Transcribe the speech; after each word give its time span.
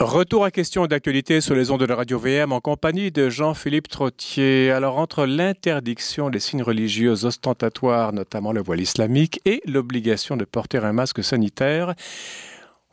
Retour 0.00 0.44
à 0.44 0.52
question 0.52 0.86
d'actualité 0.86 1.40
sur 1.40 1.56
les 1.56 1.72
ondes 1.72 1.80
de 1.80 1.84
la 1.84 1.96
radio 1.96 2.20
VM 2.20 2.52
en 2.52 2.60
compagnie 2.60 3.10
de 3.10 3.28
Jean-Philippe 3.28 3.88
Trottier. 3.88 4.70
Alors, 4.70 4.96
entre 4.96 5.26
l'interdiction 5.26 6.30
des 6.30 6.38
signes 6.38 6.62
religieux 6.62 7.24
ostentatoires, 7.24 8.12
notamment 8.12 8.52
le 8.52 8.62
voile 8.62 8.80
islamique, 8.80 9.40
et 9.44 9.60
l'obligation 9.66 10.36
de 10.36 10.44
porter 10.44 10.78
un 10.78 10.92
masque 10.92 11.24
sanitaire, 11.24 11.96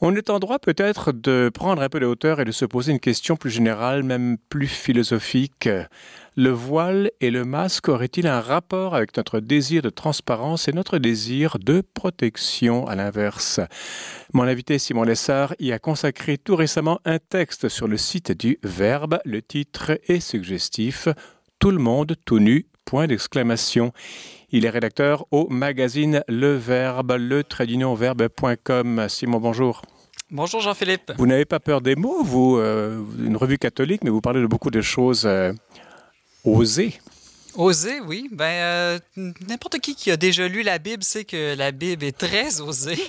on 0.02 0.14
est 0.16 0.30
en 0.30 0.40
droit 0.40 0.60
peut-être 0.60 1.14
de 1.14 1.50
prendre 1.54 1.82
un 1.82 1.88
peu 1.88 2.02
de 2.02 2.06
hauteur 2.06 2.42
et 2.42 2.46
de 2.46 2.52
se 2.52 2.66
poser 2.66 2.92
une 2.92 3.00
question 3.00 3.38
plus 3.38 3.50
générale, 3.50 4.04
même 4.04 4.38
plus 4.50 4.68
philosophique. 4.68 5.70
Le 6.36 6.50
voile 6.50 7.12
et 7.22 7.32
le 7.32 7.46
masque 7.46 7.88
auraient-ils 7.88 8.28
un 8.28 8.42
rapport 8.42 8.94
avec 8.94 9.16
notre 9.16 9.40
désir 9.40 9.82
de 9.82 9.90
transparence 9.90 10.68
et 10.68 10.74
notre 10.74 10.98
désir 10.98 11.58
de 11.60 11.82
protection 11.94 12.86
à 12.88 12.96
l'inverse? 12.96 13.62
Mon 14.34 14.44
invité 14.44 14.80
Simon 14.80 15.04
Lessard 15.04 15.56
y 15.60 15.72
a 15.72 15.80
consacré 15.80 16.38
tout 16.38 16.58
récemment 16.58 17.00
un 17.06 17.20
texte 17.20 17.70
sur 17.70 17.88
le 17.88 17.96
site 17.96 18.34
du 18.34 18.60
Verbe. 18.64 19.20
Le 19.24 19.42
titre 19.42 19.98
est 20.08 20.20
suggestif 20.20 21.08
Tout 21.58 21.72
le 21.72 21.80
monde 21.80 22.16
tout 22.26 22.40
nu 22.40 22.66
point 22.86 23.08
d'exclamation. 23.08 23.92
Il 24.52 24.66
est 24.66 24.70
rédacteur 24.70 25.26
au 25.32 25.50
magazine 25.50 26.24
Le 26.28 26.56
Verbe, 26.56 27.18
le 27.20 27.44
verbe.com. 27.96 29.08
Simon, 29.10 29.40
bonjour. 29.40 29.82
Bonjour 30.32 30.62
Jean-Philippe. 30.62 31.12
Vous 31.18 31.28
n'avez 31.28 31.46
pas 31.46 31.60
peur 31.60 31.82
des 31.82 31.96
mots, 31.96 32.24
vous, 32.24 32.58
euh, 32.58 33.04
une 33.20 33.38
revue 33.38 33.58
catholique, 33.58 34.04
mais 34.04 34.10
vous 34.10 34.22
parlez 34.22 34.42
de 34.42 34.48
beaucoup 34.48 34.72
de 34.72 34.82
choses 34.82 35.26
euh, 35.26 35.54
osées. 36.44 37.00
Oser, 37.58 38.02
oui. 38.02 38.30
Ben, 38.32 38.46
euh, 38.46 39.00
n'importe 39.48 39.80
qui 39.80 39.96
qui 39.96 40.12
a 40.12 40.18
déjà 40.18 40.48
lu 40.48 40.62
la 40.62 40.78
Bible 40.78 41.04
sait 41.04 41.24
que 41.24 41.56
la 41.56 41.72
Bible 41.72 42.04
est 42.04 42.18
très 42.18 42.60
osée. 42.60 43.00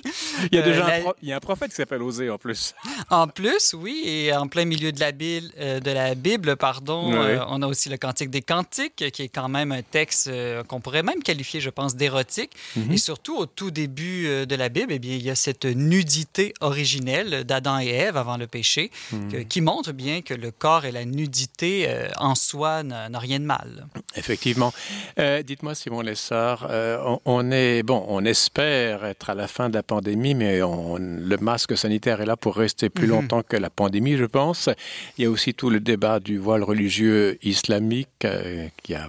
Il 0.52 0.56
y 0.56 0.58
a 0.58 0.62
déjà 0.62 0.86
un, 0.86 1.12
il 1.22 1.28
y 1.28 1.32
a 1.32 1.36
un 1.36 1.40
prophète 1.40 1.70
qui 1.70 1.76
s'appelle 1.76 2.02
Osée 2.02 2.30
en 2.30 2.38
plus. 2.38 2.74
En 3.10 3.28
plus, 3.28 3.74
oui, 3.74 4.02
et 4.04 4.34
en 4.34 4.48
plein 4.48 4.64
milieu 4.64 4.90
de 4.90 4.98
la 5.00 5.12
Bible, 5.12 5.48
de 5.56 5.90
la 5.90 6.14
Bible 6.14 6.56
pardon, 6.56 7.12
on 7.48 7.62
a 7.62 7.66
aussi 7.66 7.88
le 7.88 7.96
Cantique 7.96 8.30
des 8.30 8.42
Cantiques, 8.42 9.10
qui 9.12 9.22
est 9.22 9.28
quand 9.28 9.48
même 9.48 9.70
un 9.70 9.82
texte 9.82 10.30
qu'on 10.66 10.80
pourrait 10.80 11.02
même 11.02 11.22
qualifier, 11.22 11.60
je 11.60 11.70
pense, 11.70 11.94
d'érotique. 11.94 12.52
Mhm. 12.74 12.92
Et 12.92 12.96
surtout, 12.96 13.36
au 13.36 13.46
tout 13.46 13.70
début 13.70 14.46
de 14.46 14.54
la 14.56 14.68
Bible, 14.68 14.92
eh 14.92 14.98
bien, 14.98 15.14
il 15.14 15.22
y 15.22 15.30
a 15.30 15.34
cette 15.34 15.66
nudité 15.66 16.52
originelle 16.60 17.44
d'Adam 17.44 17.78
et 17.78 17.88
Ève 17.88 18.16
avant 18.16 18.36
le 18.36 18.46
péché, 18.46 18.90
mhm. 19.12 19.44
qui 19.46 19.60
montre 19.60 19.92
bien 19.92 20.22
que 20.22 20.34
le 20.34 20.50
corps 20.50 20.84
et 20.84 20.92
la 20.92 21.04
nudité 21.04 21.88
en 22.16 22.34
soi 22.34 22.82
n'ont 22.82 23.18
rien 23.18 23.38
de 23.38 23.44
mal. 23.44 23.86
Effectivement. 24.16 24.35
Effectivement. 24.36 24.74
Euh, 25.18 25.42
dites-moi, 25.42 25.74
Simon 25.74 26.02
Lessard, 26.02 26.66
euh, 26.68 27.16
on, 27.24 27.50
est 27.50 27.82
bon, 27.82 28.04
on 28.06 28.22
espère 28.26 29.06
être 29.06 29.30
à 29.30 29.34
la 29.34 29.48
fin 29.48 29.70
de 29.70 29.74
la 29.74 29.82
pandémie, 29.82 30.34
mais 30.34 30.58
le 30.58 31.36
masque 31.38 31.74
sanitaire 31.74 32.20
est 32.20 32.26
là 32.26 32.36
pour 32.36 32.54
rester 32.54 32.90
plus 32.90 33.06
mhm. 33.06 33.12
longtemps 33.12 33.42
que 33.42 33.56
la 33.56 33.70
pandémie, 33.70 34.18
je 34.18 34.26
pense. 34.26 34.68
Il 35.16 35.24
y 35.24 35.26
a 35.26 35.30
aussi 35.30 35.54
tout 35.54 35.70
le 35.70 35.80
débat 35.80 36.20
du 36.20 36.36
voile 36.36 36.62
religieux 36.62 37.38
islamique 37.42 38.26
euh, 38.26 38.68
qui 38.82 38.94
a 38.94 39.08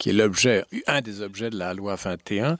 qui 0.00 0.08
est 0.08 0.14
l'objet, 0.14 0.64
un 0.86 1.02
des 1.02 1.20
objets 1.20 1.50
de 1.50 1.58
la 1.58 1.74
loi 1.74 1.94
21. 1.94 2.56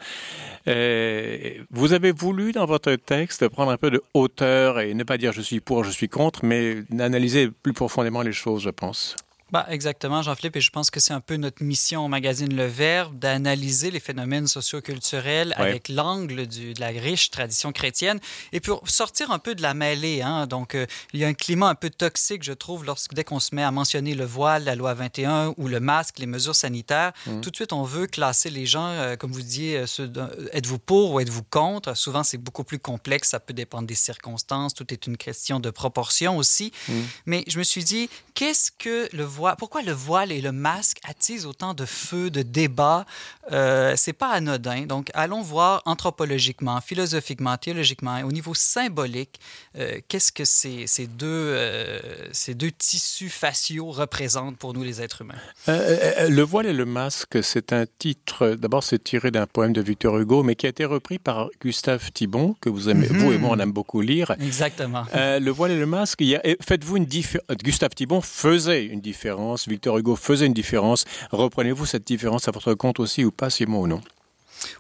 vous 1.71 1.93
avez 1.95 2.13
voulu, 2.13 2.53
dans 2.53 2.67
votre 2.67 2.95
texte, 2.97 3.49
prendre 3.49 3.71
un 3.71 3.79
peu 3.79 3.91
de 3.91 4.03
hauteur 4.13 4.79
et 4.79 4.93
ne 4.93 5.05
pas 5.05 5.17
dire 5.17 5.33
je 5.33 5.41
suis 5.41 5.61
pour, 5.61 5.83
je 5.83 5.91
suis 5.91 6.11
contre, 6.11 6.45
mais 6.45 6.83
d'analyser 6.91 7.49
plus 7.63 7.73
profondément 7.73 8.21
les 8.21 8.35
choses, 8.35 8.63
je 8.63 8.69
pense. 8.69 9.17
Bah, 9.53 9.67
exactement, 9.69 10.23
Jean-Philippe, 10.23 10.56
et 10.56 10.61
je 10.61 10.70
pense 10.70 10.91
que 10.91 11.01
c'est 11.01 11.12
un 11.12 11.20
peu 11.20 11.37
notre 11.37 11.62
mission 11.62 12.05
au 12.05 12.09
magazine 12.09 12.55
Le 12.55 12.67
Verbe 12.67 13.19
d'analyser 13.19 13.91
les 13.91 13.98
phénomènes 13.98 14.47
socioculturels 14.47 15.55
avec 15.56 15.89
l'angle 15.89 16.47
de 16.47 16.79
la 16.79 16.89
riche 16.89 17.31
tradition 17.31 17.73
chrétienne 17.73 18.21
et 18.53 18.61
pour 18.61 18.89
sortir 18.89 19.33
un 19.33 19.41
peu 19.41 19.56
de 19.56 19.62
la 19.62 19.75
mêlée. 19.75 20.23
Hein. 20.23 20.47
Donc, 20.47 20.75
euh, 20.75 20.87
il 21.12 21.21
y 21.21 21.25
a 21.25 21.28
un 21.28 21.34
climat 21.34 21.69
un 21.69 21.75
peu 21.75 21.91
toxique, 21.91 22.45
je 22.45 22.53
trouve, 22.53 22.84
lorsque 22.84 23.12
dès 23.12 23.25
qu'on 23.25 23.41
se 23.41 23.55
met 23.55 23.62
à 23.62 23.73
mentionner 23.73 24.15
le 24.15 24.25
voile, 24.25 24.65
la 24.65 24.77
loi 24.77 24.95
21 24.95 25.55
ou 25.56 25.67
le 25.67 25.81
masque, 25.81 26.21
les 26.21 26.27
mesures 26.27 26.55
sanitaires, 26.55 27.12
mmh. 27.27 27.41
tout 27.41 27.51
de 27.51 27.56
suite, 27.56 27.73
on 27.73 27.83
veut 27.83 28.06
classer 28.06 28.51
les 28.51 28.67
gens, 28.67 28.87
euh, 28.87 29.17
comme 29.17 29.33
vous 29.33 29.43
disiez, 29.43 29.84
euh, 29.99 30.49
êtes-vous 30.53 30.78
pour 30.78 31.12
ou 31.12 31.21
êtes-vous 31.21 31.43
contre? 31.43 31.97
Souvent, 31.97 32.22
c'est 32.22 32.38
beaucoup 32.38 32.62
plus 32.62 32.78
complexe, 32.78 33.31
ça 33.31 33.41
peut 33.41 33.55
dépendre 33.55 33.88
des 33.88 33.97
circonstances, 33.97 34.75
tout 34.75 34.93
est 34.93 35.09
une 35.09 35.17
question 35.17 35.59
de 35.59 35.71
proportion 35.71 36.37
aussi. 36.37 36.72
Mmh. 36.88 36.93
Mais 37.27 37.44
je 37.49 37.59
me 37.59 37.65
suis 37.65 37.82
dit, 37.82 38.09
qu'est-ce 38.34 38.71
que 38.71 39.09
le 39.12 39.25
voile 39.25 39.40
pourquoi 39.59 39.83
le 39.83 39.93
voile 39.93 40.33
et 40.33 40.41
le 40.41 40.53
masque 40.53 40.99
attisent 41.05 41.47
autant 41.47 41.75
de 41.75 41.84
feu, 41.84 42.31
de 42.31 42.43
débats? 42.43 43.06
Euh, 43.53 43.95
c'est 43.97 44.12
pas 44.12 44.31
anodin. 44.31 44.87
Donc, 44.87 45.11
allons 45.15 45.43
voir 45.43 45.83
anthropologiquement, 45.87 46.81
philosophiquement, 46.81 47.56
théologiquement, 47.56 48.21
au 48.21 48.33
niveau 48.33 48.55
symbolique, 48.55 49.41
euh, 49.79 49.99
qu'est-ce 50.09 50.33
que 50.33 50.45
ces, 50.45 50.87
ces 50.87 51.06
deux, 51.06 51.27
euh, 51.27 51.99
ces 52.33 52.55
deux 52.55 52.71
tissus 52.71 53.31
faciaux 53.31 53.91
représentent 53.91 54.56
pour 54.56 54.75
nous, 54.75 54.83
les 54.83 55.00
êtres 55.00 55.23
humains? 55.23 55.34
Euh, 55.69 56.29
le 56.29 56.43
voile 56.43 56.67
et 56.67 56.73
le 56.73 56.84
masque, 56.84 57.43
c'est 57.43 57.73
un 57.73 57.87
titre, 57.99 58.50
d'abord, 58.50 58.83
c'est 58.83 59.03
tiré 59.03 59.31
d'un 59.31 59.47
poème 59.47 59.73
de 59.73 59.81
Victor 59.81 60.19
Hugo, 60.19 60.43
mais 60.43 60.55
qui 60.55 60.67
a 60.67 60.69
été 60.69 60.84
repris 60.84 61.19
par 61.19 61.49
Gustave 61.62 62.12
Thibon, 62.12 62.55
que 62.61 62.69
vous 62.69 62.89
aimez, 62.89 63.06
vous 63.06 63.33
et 63.33 63.39
moi, 63.39 63.50
on 63.53 63.59
aime 63.59 63.73
beaucoup 63.73 64.00
lire. 64.00 64.33
Exactement. 64.41 65.05
le 65.15 65.50
voile 65.50 65.73
et 65.73 65.79
le 65.79 65.87
masque, 65.87 66.23
faites-vous 66.61 66.99
une 66.99 67.06
différence. 67.06 67.47
Gustave 67.62 67.91
Thibon 67.91 68.21
faisait 68.21 68.84
une 68.84 69.00
différence 69.00 69.30
Victor 69.69 69.99
Hugo 69.99 70.17
faisait 70.17 70.47
une 70.47 70.53
différence. 70.53 71.05
Reprenez-vous 71.31 71.87
cette 71.87 72.07
différence 72.07 72.49
à 72.49 72.51
votre 72.51 72.75
compte 72.75 73.01
aussi 73.01 73.25
ou 73.25 73.31
pas, 73.31 73.51
Simon 73.51 73.81
ou 73.81 73.87
non? 73.87 74.01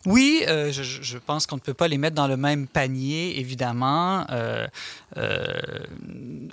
Oui, 0.06 0.44
euh, 0.48 0.72
je, 0.72 1.18
pense 1.18 1.46
qu'on 1.46 1.56
ne 1.56 1.60
peut 1.60 1.74
pas 1.74 1.88
les 1.88 1.98
mettre 1.98 2.16
dans 2.16 2.26
le 2.26 2.36
même 2.36 2.66
panier, 2.66 3.38
évidemment. 3.38 4.26
Euh, 4.30 4.66
euh, 5.16 5.44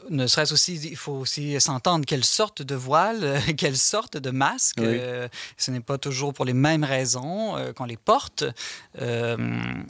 ne 0.09 0.27
serait-ce 0.27 0.53
aussi, 0.53 0.75
il 0.75 0.95
faut 0.95 1.13
aussi 1.13 1.59
s'entendre 1.59 2.05
quelle 2.05 2.25
sorte 2.25 2.61
de 2.61 2.75
voile, 2.75 3.41
quelle 3.57 3.77
sorte 3.77 4.17
de 4.17 4.31
masque. 4.31 4.79
ce 5.57 5.71
n'est 5.71 5.79
pas 5.79 5.97
toujours 5.97 6.33
pour 6.33 6.45
les 6.45 6.53
mêmes 6.53 6.83
raisons 6.83 7.55
qu'on 7.75 7.85
les 7.85 7.97
porte. 7.97 8.43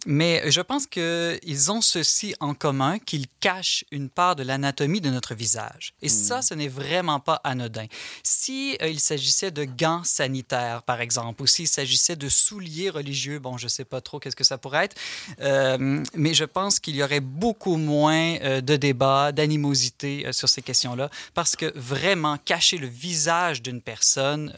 mais 0.05 0.49
je 0.49 0.61
pense 0.61 0.85
qu'ils 0.87 1.71
ont 1.71 1.81
ceci 1.81 2.35
en 2.39 2.53
commun, 2.53 2.99
qu'ils 2.99 3.27
cachent 3.39 3.85
une 3.91 4.09
part 4.09 4.35
de 4.35 4.43
l'anatomie 4.43 5.01
de 5.01 5.09
notre 5.09 5.35
visage. 5.35 5.93
Et 6.01 6.09
ça, 6.09 6.39
hmm. 6.39 6.43
ce 6.43 6.53
n'est 6.53 6.67
vraiment 6.67 7.19
pas 7.19 7.41
anodin. 7.43 7.85
Si 8.23 8.77
il 8.81 8.99
s'agissait 8.99 9.51
de 9.51 9.63
gants 9.63 10.03
sanitaires, 10.03 10.83
par 10.83 11.01
exemple, 11.01 11.41
ou 11.41 11.47
s'il 11.47 11.67
s'agissait 11.67 12.15
de 12.15 12.29
souliers 12.29 12.89
religieux, 12.89 13.26
Bon, 13.39 13.57
je 13.57 13.65
ne 13.65 13.69
sais 13.69 13.85
pas 13.85 14.01
trop 14.01 14.19
qu'est-ce 14.19 14.35
que 14.35 14.43
ça 14.43 14.57
pourrait 14.57 14.85
être, 14.85 14.95
euh, 15.41 16.03
mais 16.15 16.33
je 16.33 16.45
pense 16.45 16.79
qu'il 16.79 16.95
y 16.95 17.03
aurait 17.03 17.19
beaucoup 17.19 17.77
moins 17.77 18.38
euh, 18.41 18.61
de 18.61 18.75
débats, 18.75 19.31
d'animosité 19.31 20.25
euh, 20.25 20.31
sur 20.31 20.49
ces 20.49 20.61
questions-là, 20.61 21.09
parce 21.33 21.55
que 21.55 21.71
vraiment 21.75 22.38
cacher 22.38 22.77
le 22.77 22.88
visage 22.88 23.61
d'une 23.61 23.81
personne 23.81 24.53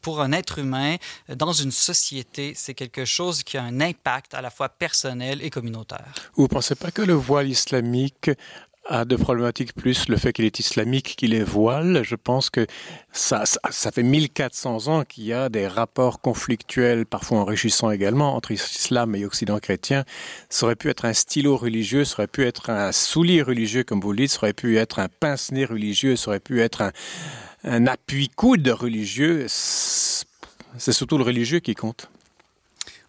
pour 0.00 0.20
un 0.20 0.32
être 0.32 0.58
humain 0.58 0.96
dans 1.28 1.52
une 1.52 1.70
société, 1.70 2.52
c'est 2.54 2.74
quelque 2.74 3.04
chose 3.04 3.42
qui 3.42 3.56
a 3.56 3.62
un 3.62 3.80
impact 3.80 4.34
à 4.34 4.40
la 4.40 4.50
fois 4.50 4.68
personnel 4.68 5.42
et 5.42 5.50
communautaire. 5.50 6.12
Vous 6.34 6.44
ne 6.44 6.48
pensez 6.48 6.74
pas 6.74 6.90
que 6.90 7.02
le 7.02 7.14
voile 7.14 7.48
islamique 7.48 8.30
a 8.88 9.04
de 9.04 9.16
problématiques 9.16 9.74
plus 9.74 10.08
le 10.08 10.16
fait 10.16 10.32
qu'il 10.32 10.44
est 10.44 10.58
islamique 10.58 11.14
qu'il 11.16 11.34
est 11.34 11.44
voile. 11.44 12.02
Je 12.02 12.16
pense 12.16 12.50
que 12.50 12.66
ça, 13.12 13.44
ça, 13.46 13.92
fait 13.92 14.02
1400 14.02 14.88
ans 14.88 15.04
qu'il 15.04 15.24
y 15.24 15.32
a 15.32 15.48
des 15.48 15.66
rapports 15.66 16.20
conflictuels, 16.20 17.06
parfois 17.06 17.38
enrichissants 17.38 17.90
également, 17.90 18.34
entre 18.34 18.50
islam 18.50 19.14
et 19.14 19.24
occident 19.24 19.58
chrétien. 19.58 20.04
Ça 20.48 20.66
aurait 20.66 20.76
pu 20.76 20.90
être 20.90 21.04
un 21.04 21.12
stylo 21.12 21.56
religieux, 21.56 22.04
ça 22.04 22.16
aurait 22.18 22.26
pu 22.26 22.44
être 22.44 22.70
un 22.70 22.92
soulier 22.92 23.42
religieux, 23.42 23.84
comme 23.84 24.00
vous 24.00 24.12
le 24.12 24.18
dites, 24.18 24.32
ça 24.32 24.38
aurait 24.38 24.52
pu 24.52 24.78
être 24.78 24.98
un 24.98 25.08
pince-nez 25.08 25.64
religieux, 25.64 26.16
ça 26.16 26.28
aurait 26.28 26.40
pu 26.40 26.60
être 26.60 26.82
un, 26.82 26.92
un 27.64 27.86
appui-coude 27.86 28.66
religieux. 28.68 29.46
C'est 29.48 30.92
surtout 30.92 31.18
le 31.18 31.24
religieux 31.24 31.60
qui 31.60 31.74
compte. 31.74 32.08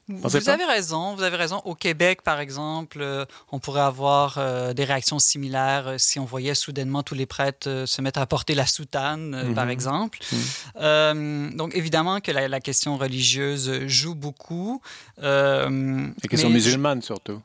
Vous 0.09 0.50
avez 0.50 0.66
raison, 0.66 1.16
vous 1.16 1.24
avez 1.24 1.38
raison. 1.38 1.62
Au 1.64 1.75
Québec, 1.75 2.24
par 2.24 2.41
exemple, 2.41 2.97
euh, 3.00 3.25
on 3.52 3.59
pourrait 3.59 3.81
avoir 3.81 4.38
euh, 4.38 4.74
des 4.74 4.84
réactions 4.84 5.18
similaires 5.18 5.88
euh, 5.88 5.96
si 5.97 6.19
on 6.19 6.25
voyait 6.25 6.56
soudainement 6.56 7.03
tous 7.03 7.16
les 7.16 7.25
prêtres 7.25 7.86
se 7.86 8.02
mettre 8.02 8.20
à 8.20 8.26
porter 8.26 8.53
la 8.53 8.66
soutane, 8.66 9.53
par 9.55 9.66
mhm. 9.66 9.72
exemple. 9.72 10.20
Mhm. 10.76 11.55
donc, 11.55 11.76
évidemment 11.76 12.20
que 12.20 12.32
la, 12.32 12.59
question 12.59 12.97
religieuse 12.97 13.88
joue 13.88 14.16
beaucoup. 14.16 14.82
la 15.17 15.70
question 16.29 16.50
musulmane, 16.50 17.02
surtout. 17.02 17.41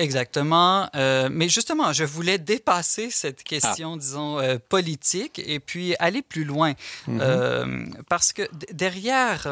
Exactement. 0.00 0.88
Euh, 0.96 1.28
mais 1.30 1.48
justement, 1.48 1.92
je 1.92 2.04
voulais 2.04 2.38
dépasser 2.38 3.10
cette 3.10 3.42
question, 3.42 3.94
ah. 3.94 3.98
disons, 3.98 4.38
euh, 4.38 4.56
politique 4.68 5.40
et 5.44 5.60
puis 5.60 5.94
aller 5.98 6.22
plus 6.22 6.44
loin. 6.44 6.72
Mm-hmm. 6.72 7.20
euh, 7.20 7.86
parce 8.08 8.32
que 8.32 8.42
derrière 8.72 9.46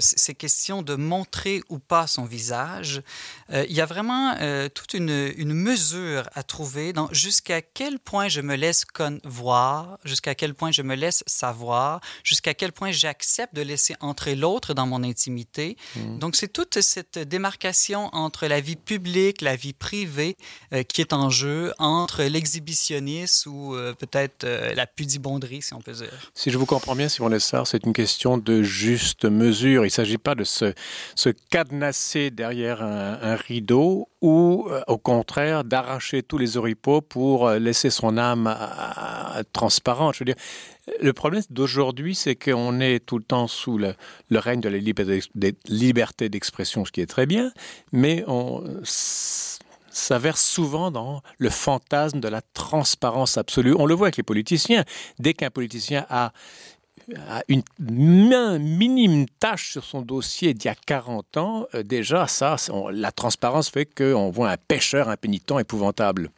ces 0.00 0.34
questions 0.34 0.82
de 0.82 0.94
montrer 0.94 1.62
ou 1.68 1.78
pas 1.78 2.06
son 2.06 2.24
visage, 2.24 3.02
il 3.50 3.72
y 3.72 3.80
a 3.80 3.86
vraiment 3.86 4.34
toute 4.74 4.94
une, 4.94 5.32
une, 5.36 5.54
mesure 5.54 6.28
à 6.34 6.42
trouver 6.42 6.92
dans 6.92 7.08
jusqu'à 7.12 7.62
quel 7.62 7.98
point 7.98 8.28
je 8.28 8.40
me 8.40 8.56
laisse 8.56 8.84
voir, 9.24 9.98
jusqu'à 10.04 10.34
quel 10.34 10.54
point 10.54 10.70
je 10.70 10.82
me 10.82 10.94
laisse 10.94 11.22
savoir, 11.26 12.00
jusqu'à 12.22 12.54
quel 12.54 12.72
point 12.72 12.90
j'accepte 12.90 13.54
de 13.54 13.62
laisser 13.62 13.94
entrer 14.00 14.34
l'autre 14.34 14.74
dans 14.74 14.86
mon 14.86 15.02
intimité. 15.02 15.76
Mm. 15.96 16.18
Donc, 16.18 16.36
c'est 16.36 16.48
toute 16.48 16.80
cette 16.80 17.18
démarcation 17.18 18.10
entre 18.12 18.46
la 18.46 18.60
vie 18.60 18.76
publique, 18.76 19.40
la 19.40 19.56
vie 19.56 19.72
privée, 19.72 19.93
privée 19.94 20.36
qui 20.88 21.00
est 21.00 21.12
en 21.12 21.30
jeu 21.30 21.72
entre 21.78 22.24
l'exhibitionnisme 22.24 23.50
ou 23.50 23.76
peut-être 23.98 24.46
la 24.74 24.86
pudibonderie, 24.86 25.62
si 25.62 25.74
on 25.74 25.80
peut 25.80 25.92
dire. 25.92 26.32
Si 26.34 26.50
je 26.50 26.58
vous 26.58 26.66
comprends 26.66 26.96
bien, 26.96 27.08
Simon 27.08 27.28
Lessard, 27.28 27.66
c'est 27.66 27.84
une 27.84 27.92
question 27.92 28.38
de 28.38 28.62
juste 28.62 29.24
mesure. 29.24 29.82
Il 29.84 29.86
ne 29.86 29.90
s'agit 29.90 30.18
pas 30.18 30.34
de 30.34 30.44
se, 30.44 30.74
se 31.14 31.30
cadenasser 31.50 32.30
derrière 32.30 32.82
un, 32.82 33.36
rideau 33.36 34.08
ou, 34.20 34.68
au 34.86 34.98
contraire, 34.98 35.64
d'arracher 35.64 36.22
tous 36.22 36.38
les 36.38 36.56
oripeaux 36.56 37.00
pour 37.00 37.50
laisser 37.50 37.90
son 37.90 38.16
âme 38.16 38.54
transparente. 39.52 40.14
Je 40.14 40.20
veux 40.20 40.24
dire, 40.24 40.36
le 41.00 41.12
problème 41.12 41.42
d'aujourd'hui, 41.50 42.14
c'est 42.14 42.36
qu'on 42.36 42.80
est 42.80 43.04
tout 43.04 43.18
le 43.18 43.24
temps 43.24 43.48
sous 43.48 43.78
le, 43.78 43.94
règne 44.32 44.60
de 44.60 44.68
la 44.68 44.78
liberté 45.68 46.28
d'expression, 46.28 46.84
ce 46.84 46.92
qui 46.92 47.00
est 47.00 47.06
très 47.06 47.26
bien, 47.26 47.52
mais 47.92 48.24
on 48.26 48.62
s'averse 49.94 50.42
souvent 50.42 50.90
dans 50.90 51.22
le 51.38 51.50
fantasme 51.50 52.20
de 52.20 52.28
la 52.28 52.42
transparence 52.42 53.38
absolue. 53.38 53.74
On 53.78 53.86
le 53.86 53.94
voit 53.94 54.08
avec 54.08 54.16
les 54.16 54.22
politiciens. 54.22 54.84
Dès 55.18 55.34
qu'un 55.34 55.50
politicien 55.50 56.06
a 56.10 56.32
une 57.48 57.62
minime 57.78 59.26
tâche 59.40 59.72
sur 59.72 59.84
son 59.84 60.02
dossier 60.02 60.54
d'il 60.54 60.66
y 60.66 60.70
a 60.70 60.74
40 60.74 61.36
ans, 61.36 61.66
euh, 61.74 61.82
déjà, 61.82 62.26
ça, 62.26 62.56
la 62.92 63.12
transparence 63.12 63.68
fait 63.68 63.86
qu'on 63.86 64.30
voit 64.30 64.50
un 64.50 64.56
pêcheur 64.56 65.08
impénitent 65.08 65.58
épouvantable. 65.58 66.30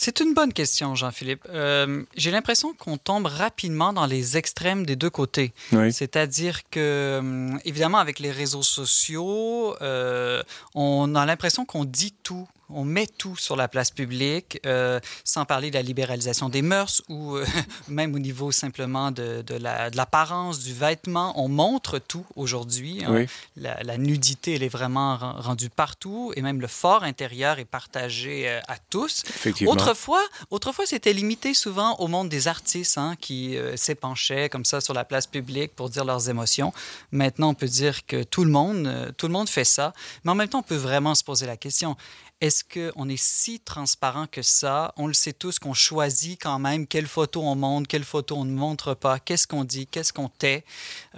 C'est 0.00 0.20
une 0.20 0.32
bonne 0.32 0.52
question, 0.52 0.94
Jean-Philippe. 0.94 1.44
Euh, 1.48 2.04
j'ai 2.16 2.30
l'impression 2.30 2.72
qu'on 2.72 2.98
tombe 2.98 3.26
rapidement 3.26 3.92
dans 3.92 4.06
les 4.06 4.36
extrêmes 4.36 4.86
des 4.86 4.94
deux 4.94 5.10
côtés. 5.10 5.52
C'est-à-dire 5.90 6.60
que, 6.70 7.18
hum, 7.18 7.58
évidemment, 7.64 7.98
avec 7.98 8.20
les 8.20 8.30
réseaux 8.30 8.62
sociaux, 8.62 9.74
euh, 9.82 10.40
on 10.76 11.16
a 11.16 11.26
l'impression 11.26 11.64
qu'on 11.64 11.84
dit 11.84 12.14
tout 12.22 12.46
on 12.70 12.84
met 12.84 13.06
tout 13.06 13.36
sur 13.36 13.56
la 13.56 13.68
place 13.68 13.90
publique, 13.90 14.60
euh, 14.66 15.00
sans 15.24 15.44
parler 15.44 15.70
de 15.70 15.74
la 15.74 15.82
libéralisation 15.82 16.48
des 16.48 16.62
mœurs 16.62 17.02
ou 17.08 17.36
euh, 17.36 17.46
même 17.88 18.14
au 18.14 18.18
niveau 18.18 18.52
simplement 18.52 19.10
de, 19.10 19.42
de 19.42 19.54
l'apparence 19.96 20.60
du 20.60 20.74
vêtement. 20.74 21.32
On 21.40 21.48
montre 21.48 21.98
tout 21.98 22.26
aujourd'hui. 22.36 23.04
Hein. 23.04 23.24
La, 23.56 23.98
nudité, 23.98 24.54
elle 24.54 24.62
est 24.62 24.68
vraiment 24.68 25.16
rendue 25.16 25.70
partout 25.70 26.32
et 26.36 26.42
même 26.42 26.60
le 26.60 26.66
fort 26.66 27.04
intérieur 27.04 27.58
est 27.58 27.64
partagé 27.64 28.48
euh, 28.48 28.60
à 28.68 28.76
tous. 28.90 29.22
Autrefois, 29.66 30.22
autrefois 30.50 30.86
c'était 30.86 31.12
limité 31.12 31.54
souvent 31.54 31.96
au 31.96 32.06
monde 32.06 32.28
des 32.28 32.48
artistes 32.48 32.98
hein, 32.98 33.14
qui 33.20 33.56
s'épanchaient 33.76 34.48
comme 34.48 34.64
ça 34.64 34.80
sur 34.80 34.94
la 34.94 35.04
place 35.04 35.26
publique 35.26 35.74
pour 35.74 35.88
dire 35.88 36.04
leurs 36.04 36.28
émotions. 36.28 36.72
Maintenant, 37.12 37.50
on 37.50 37.54
peut 37.54 37.66
dire 37.66 38.06
que 38.06 38.22
tout 38.22 38.44
le 38.44 38.50
monde, 38.50 39.12
tout 39.16 39.26
le 39.26 39.32
monde 39.32 39.48
fait 39.48 39.64
ça, 39.64 39.92
mais 40.24 40.32
en 40.32 40.34
même 40.34 40.48
temps, 40.48 40.60
on 40.60 40.62
peut 40.62 40.76
vraiment 40.76 41.14
se 41.14 41.24
poser 41.24 41.46
la 41.46 41.56
question 41.56 41.96
est-ce 42.40 42.62
qu'on 42.64 43.08
est 43.08 43.20
si 43.20 43.60
transparent 43.60 44.26
que 44.30 44.42
ça? 44.42 44.92
On 44.96 45.06
le 45.06 45.14
sait 45.14 45.32
tous 45.32 45.58
qu'on 45.58 45.74
choisit 45.74 46.40
quand 46.40 46.58
même 46.58 46.86
quelle 46.86 47.06
photo 47.06 47.42
on 47.42 47.56
montre, 47.56 47.88
quelle 47.88 48.04
photo 48.04 48.36
on 48.36 48.44
ne 48.44 48.52
montre 48.52 48.94
pas, 48.94 49.18
qu'est-ce 49.18 49.46
qu'on 49.46 49.64
dit, 49.64 49.86
qu'est-ce 49.86 50.12
qu'on 50.12 50.28
tait. 50.28 50.64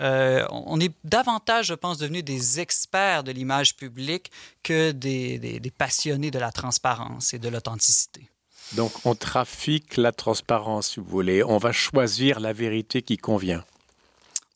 Euh, 0.00 0.46
on 0.50 0.80
est 0.80 0.94
davantage, 1.04 1.66
je 1.66 1.74
pense, 1.74 1.98
devenus 1.98 2.24
des 2.24 2.60
experts 2.60 3.24
de 3.24 3.32
l'image 3.32 3.76
publique 3.76 4.30
que 4.62 4.92
des, 4.92 5.38
des 5.38 5.70
passionnés 5.70 6.30
de 6.30 6.38
la 6.38 6.52
transparence 6.52 7.34
et 7.34 7.38
de 7.38 7.48
l'authenticité. 7.48 8.28
Donc 8.72 8.92
on 9.04 9.14
trafique 9.14 9.96
la 9.96 10.12
transparence, 10.12 10.90
si 10.90 11.00
vous 11.00 11.06
voulez. 11.06 11.42
On 11.42 11.58
va 11.58 11.72
choisir 11.72 12.40
la 12.40 12.52
vérité 12.52 13.02
qui 13.02 13.16
convient 13.16 13.64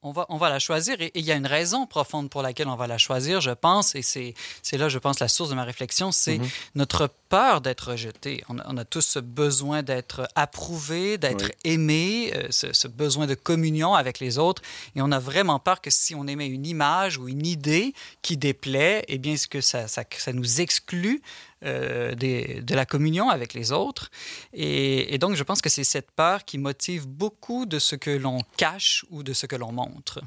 on 0.04 0.12
va, 0.12 0.26
on 0.28 0.36
va 0.36 0.50
la 0.50 0.58
choisir. 0.58 1.00
Et 1.00 1.10
il 1.14 1.24
y 1.24 1.32
a 1.32 1.34
une 1.34 1.46
raison 1.46 1.86
profonde 1.86 2.30
pour 2.30 2.42
laquelle 2.42 2.68
on 2.68 2.76
va 2.76 2.86
la 2.86 2.98
choisir, 2.98 3.40
je 3.40 3.50
pense, 3.50 3.94
et 3.94 4.02
c'est 4.02 4.34
là, 4.76 4.88
je 4.88 4.98
pense, 4.98 5.18
la 5.18 5.28
source 5.28 5.50
de 5.50 5.54
ma 5.54 5.64
réflexion, 5.64 6.12
c'est 6.12 6.38
mm-hmm. 6.38 6.50
notre 6.76 7.10
peur 7.34 7.60
d'être 7.60 7.90
rejeté. 7.90 8.44
On, 8.48 8.76
a 8.76 8.84
tous 8.84 9.00
ce 9.00 9.18
besoin 9.18 9.82
d'être 9.82 10.28
approuvé, 10.36 11.18
d'être 11.18 11.50
aimé, 11.64 12.30
euh, 12.36 12.46
ce, 12.50 12.86
besoin 12.86 13.26
de 13.26 13.34
communion 13.34 13.94
avec 13.94 14.20
les 14.20 14.38
autres, 14.38 14.62
et 14.94 15.02
on 15.02 15.10
a 15.10 15.18
vraiment 15.18 15.58
peur 15.58 15.80
que 15.80 15.90
si 15.90 16.14
on 16.14 16.28
émet 16.28 16.46
une 16.46 16.64
image 16.64 17.18
ou 17.18 17.26
une 17.26 17.44
idée 17.44 17.92
qui 18.22 18.36
déplaît, 18.36 19.04
eh 19.08 19.18
bien, 19.18 19.36
ce 19.36 19.48
que 19.48 19.60
ça, 19.60 19.88
ça, 19.88 20.04
ça 20.16 20.32
nous 20.32 20.60
exclut 20.60 21.22
euh, 21.64 22.14
de 22.14 22.74
la 22.74 22.86
communion 22.86 23.30
avec 23.30 23.52
les 23.52 23.72
autres. 23.72 24.10
Et, 24.52 25.18
donc, 25.18 25.34
je 25.34 25.42
pense 25.42 25.60
que 25.60 25.70
c'est 25.70 25.82
cette 25.82 26.12
peur 26.12 26.44
qui 26.44 26.58
motive 26.58 27.08
beaucoup 27.08 27.66
de 27.66 27.80
ce 27.80 27.96
que 27.96 28.10
l'on 28.10 28.42
cache 28.56 29.04
ou 29.10 29.24
de 29.24 29.32
ce 29.32 29.46
que 29.46 29.56
l'on 29.56 29.72
montre. 29.72 30.20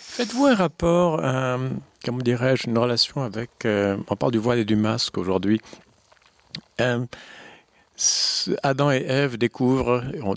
Faites-vous 0.00 0.46
un 0.46 0.56
rapport, 0.56 1.20
euh, 1.22 1.68
comment 2.04 2.18
dirais-je, 2.18 2.68
une 2.68 2.78
relation 2.78 3.22
avec... 3.22 3.50
Euh, 3.64 3.96
on 4.08 4.16
parle 4.16 4.32
du 4.32 4.38
voile 4.38 4.58
et 4.58 4.64
du 4.64 4.74
masque 4.74 5.18
aujourd'hui. 5.18 5.60
Adam 8.62 8.92
et 8.92 9.04
Ève 9.08 9.36
découvrent, 9.38 10.04
ont 10.22 10.34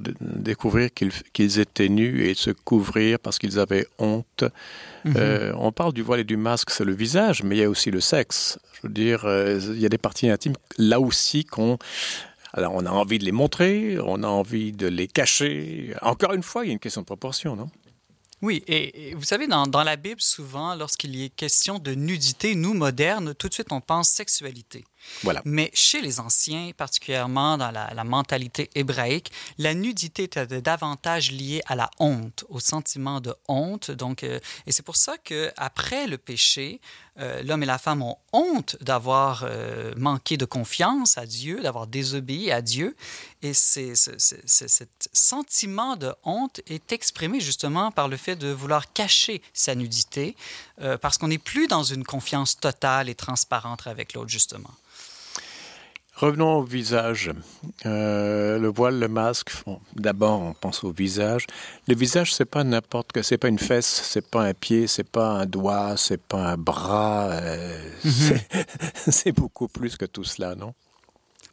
qu'ils 1.34 1.60
étaient 1.60 1.90
nus 1.90 2.26
et 2.26 2.34
se 2.34 2.50
couvrir 2.50 3.20
parce 3.20 3.38
qu'ils 3.38 3.60
avaient 3.60 3.86
honte. 4.00 4.44
Mhm. 5.06 5.14
Euh, 5.16 5.54
on 5.58 5.72
parle 5.72 5.94
du 5.94 6.02
voile 6.02 6.22
et 6.22 6.24
du 6.24 6.38
masque, 6.38 6.72
c'est 6.72 6.86
le 6.86 6.94
visage, 6.94 7.44
mais 7.44 7.58
il 7.58 7.60
y 7.60 7.64
a 7.64 7.70
aussi 7.70 7.92
le 7.92 8.02
sexe. 8.02 8.58
Je 8.74 8.88
veux 8.88 8.94
dire, 8.94 9.26
euh, 9.26 9.60
il 9.62 9.80
y 9.80 9.86
a 9.86 9.90
des 9.90 10.00
parties 10.00 10.30
intimes 10.30 10.56
là 10.78 11.00
aussi 11.00 11.46
qu'on 11.46 11.78
alors, 12.54 12.74
on 12.76 12.86
a 12.86 12.90
envie 12.90 13.18
de 13.18 13.24
les 13.24 13.32
montrer, 13.32 13.98
on 14.04 14.24
a 14.24 14.28
envie 14.28 14.74
de 14.74 14.88
les 14.88 15.08
cacher. 15.08 15.94
Encore 16.02 16.34
une 16.34 16.44
fois, 16.44 16.66
il 16.66 16.68
y 16.68 16.72
a 16.72 16.74
une 16.74 16.80
question 16.80 17.02
de 17.02 17.06
proportion, 17.06 17.56
non? 17.56 17.70
Oui, 18.42 18.64
et, 18.68 19.14
vous 19.16 19.24
savez, 19.24 19.48
dans, 19.48 19.68
dans, 19.68 19.84
la 19.84 19.96
Bible, 19.96 20.20
souvent, 20.20 20.76
lorsqu'il 20.76 21.16
y 21.16 21.26
est 21.26 21.30
question 21.30 21.80
de 21.80 21.94
nudité, 21.94 22.56
nous, 22.56 22.74
modernes, 22.74 23.36
tout 23.36 23.48
de 23.48 23.54
suite, 23.54 23.72
on 23.72 23.80
pense 23.80 24.10
sexualité. 24.10 24.84
Voilà. 25.24 25.42
Mais 25.46 25.70
chez 25.74 26.02
les 26.02 26.20
anciens, 26.20 26.72
particulièrement 26.76 27.58
dans 27.58 27.72
la, 27.72 28.04
mentalité 28.04 28.70
hébraïque, 28.76 29.32
la 29.58 29.74
nudité 29.74 30.24
était 30.24 30.62
davantage 30.62 31.32
liée 31.32 31.62
à 31.68 31.76
la 31.76 31.90
honte, 32.00 32.46
au 32.50 32.60
sentiment 32.60 33.22
de 33.22 33.34
honte. 33.48 33.92
Donc, 33.92 34.24
euh, 34.24 34.40
et 34.66 34.72
c'est 34.72 34.84
pour 34.84 34.96
ça 34.96 35.18
que 35.18 35.52
après 35.58 36.08
le 36.08 36.18
péché, 36.18 36.82
euh, 37.20 37.44
l'homme 37.44 37.64
et 37.64 37.68
la 37.68 37.78
femme 37.78 38.02
ont 38.02 38.18
honte 38.34 38.78
d'avoir 38.82 39.44
euh, 39.44 39.94
manqué 39.96 40.38
de 40.38 40.46
confiance 40.46 41.18
à 41.18 41.26
Dieu, 41.26 41.62
d'avoir 41.62 41.88
désobéi 41.88 42.52
à 42.52 42.62
Dieu. 42.62 42.96
Et 43.44 43.54
c'est, 43.54 43.96
ce 43.96 44.86
sentiment 45.14 45.96
de 45.96 46.14
honte 46.24 46.62
est 46.68 46.92
exprimé 46.92 47.40
justement 47.40 47.92
par 47.92 48.08
le 48.08 48.18
fait 48.18 48.36
de 48.36 48.50
vouloir 48.50 48.92
cacher 48.94 49.42
sa 49.54 49.76
nudité, 49.76 50.36
parce 51.02 51.18
qu'on 51.18 51.28
n'est 51.28 51.38
plus 51.38 51.68
dans 51.68 51.84
une 51.84 52.04
confiance 52.04 52.60
totale 52.60 53.10
et 53.10 53.16
transparente 53.16 53.86
avec 53.86 54.14
l'autre, 54.14 54.30
justement. 54.30 54.72
Revenons 56.16 56.58
au 56.58 56.64
visage. 56.64 57.32
Euh, 57.86 58.60
le 58.60 58.68
voile, 58.68 59.00
le 59.00 59.08
masque. 59.08 59.52
D'abord, 59.96 60.42
on 60.42 60.54
pense 60.54 60.84
au 60.84 60.92
visage. 60.92 61.48
Le 61.88 61.96
visage, 61.96 62.34
c'est 62.34 62.46
pas 62.46 62.64
n'importe 62.64 63.12
que. 63.12 63.22
C'est 63.22 63.38
pas 63.38 63.48
une 63.48 63.60
fesse, 63.60 63.88
c'est 63.88 64.30
pas 64.30 64.44
un 64.44 64.54
pied, 64.54 64.88
c'est 64.88 65.10
pas 65.10 65.30
un 65.30 65.46
doigt, 65.46 65.96
c'est 65.98 66.22
pas 66.22 66.52
un 66.52 66.58
bras. 66.58 67.30
Euh, 67.32 67.90
mhm. 68.04 68.40
C'est 68.94 69.32
beaucoup 69.32 69.68
plus 69.68 69.98
que 69.98 70.06
tout 70.06 70.24
cela, 70.24 70.56
non? 70.56 70.74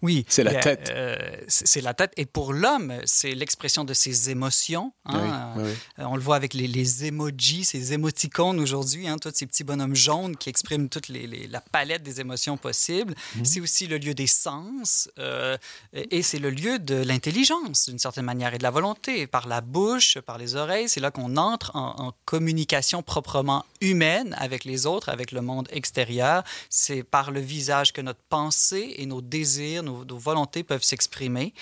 Oui. 0.03 0.25
C'est 0.29 0.45
la 0.45 0.55
tête. 0.55 0.91
Euh, 0.95 1.17
c'est 1.49 1.81
la 1.81 1.95
tête. 1.95 2.13
Et 2.17 2.27
pour 2.27 2.53
l'homme, 2.53 2.95
c'est 3.05 3.35
l'expression 3.35 3.85
de 3.85 3.95
ses 3.95 4.31
émotions. 4.31 4.93
Hein. 5.05 5.55
Euh, 5.59 5.75
on 5.99 6.17
le 6.17 6.23
voit 6.23 6.37
avec 6.37 6.55
les, 6.55 6.69
les 6.69 7.07
emojis, 7.07 7.65
ces 7.65 7.93
émoticônes 7.93 8.61
aujourd'hui, 8.61 9.09
hein, 9.09 9.17
tous 9.21 9.33
ces 9.35 9.47
petits 9.47 9.65
bonhommes 9.65 9.97
jaunes 9.97 10.37
qui 10.37 10.49
expriment 10.49 10.89
toute 10.89 11.09
les, 11.09 11.49
la 11.49 11.61
palette 11.61 12.03
des 12.03 12.21
émotions 12.21 12.57
possibles. 12.57 13.15
Mhm. 13.37 13.45
C'est 13.45 13.61
aussi 13.61 13.87
le 13.87 13.99
lieu 13.99 14.15
des 14.15 14.27
sens 14.27 15.11
euh, 15.19 15.57
et 15.93 16.23
c'est 16.23 16.39
le 16.39 16.51
lieu 16.51 16.79
de 16.79 16.95
l'intelligence, 16.95 17.89
d'une 17.89 17.99
certaine 17.99 18.25
manière, 18.25 18.55
et 18.55 18.59
de 18.59 18.63
la 18.63 18.71
volonté. 18.71 19.27
Par 19.27 19.49
la 19.49 19.61
bouche, 19.61 20.19
par 20.21 20.39
les 20.39 20.55
oreilles, 20.55 20.89
c'est 20.89 21.01
là 21.01 21.11
qu'on 21.11 21.37
entre 21.37 21.75
en, 21.75 22.07
en 22.07 22.13
communication 22.25 23.03
proprement 23.03 23.65
humaine 23.81 24.37
avec 24.39 24.65
les 24.65 24.87
autres, 24.87 25.09
avec 25.09 25.33
le 25.33 25.41
monde 25.41 25.69
extérieur. 25.73 26.45
C'est 26.71 27.03
par 27.03 27.31
le 27.31 27.41
visage 27.41 27.93
que 27.93 28.01
notre 28.01 28.23
pensée 28.29 28.95
et 28.99 29.07
nos 29.07 29.21
désirs, 29.21 29.83
nos, 29.89 30.19
volontés 30.19 30.63
peuvent 30.63 30.83
s'exprimer. 30.83 31.53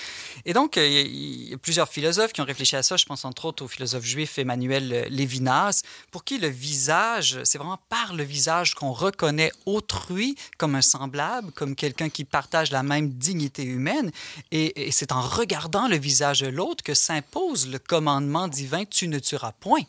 Et 0.44 0.52
donc, 0.52 0.76
euh, 0.76 0.86
il 0.86 1.50
y, 1.50 1.54
a 1.54 1.58
plusieurs 1.58 1.88
philosophes 1.88 2.32
qui 2.32 2.40
ont 2.40 2.44
réfléchi 2.44 2.76
à 2.76 2.82
ça. 2.82 2.96
Je 2.96 3.04
pense 3.04 3.24
entre 3.24 3.46
autres 3.46 3.64
au 3.64 3.68
philosophe 3.68 4.04
juif 4.04 4.38
Emmanuel 4.38 5.06
Lévinas, 5.10 5.82
pour 6.10 6.24
qui 6.24 6.38
le 6.38 6.48
visage, 6.48 7.38
c'est 7.44 7.58
vraiment 7.58 7.78
par 7.88 8.14
le 8.14 8.24
visage 8.24 8.74
qu'on 8.74 8.92
reconnaît 8.92 9.52
autrui 9.64 10.36
comme 10.58 10.74
un 10.74 10.82
semblable, 10.82 11.52
comme 11.52 11.74
quelqu'un 11.74 12.08
qui 12.08 12.24
partage 12.24 12.70
la 12.70 12.82
même 12.82 13.10
dignité 13.10 13.62
humaine. 13.62 14.10
Et 14.52 14.90
c'est 14.90 15.12
en 15.12 15.20
regardant 15.20 15.88
le 15.88 15.96
visage 15.96 16.40
de 16.40 16.48
l'autre 16.48 16.82
que 16.82 16.94
s'impose 16.94 17.68
le 17.68 17.78
commandement 17.78 18.48
divin 18.48 18.84
Tu 18.84 19.08
ne 19.08 19.18
tueras 19.18 19.52
point. 19.52 19.82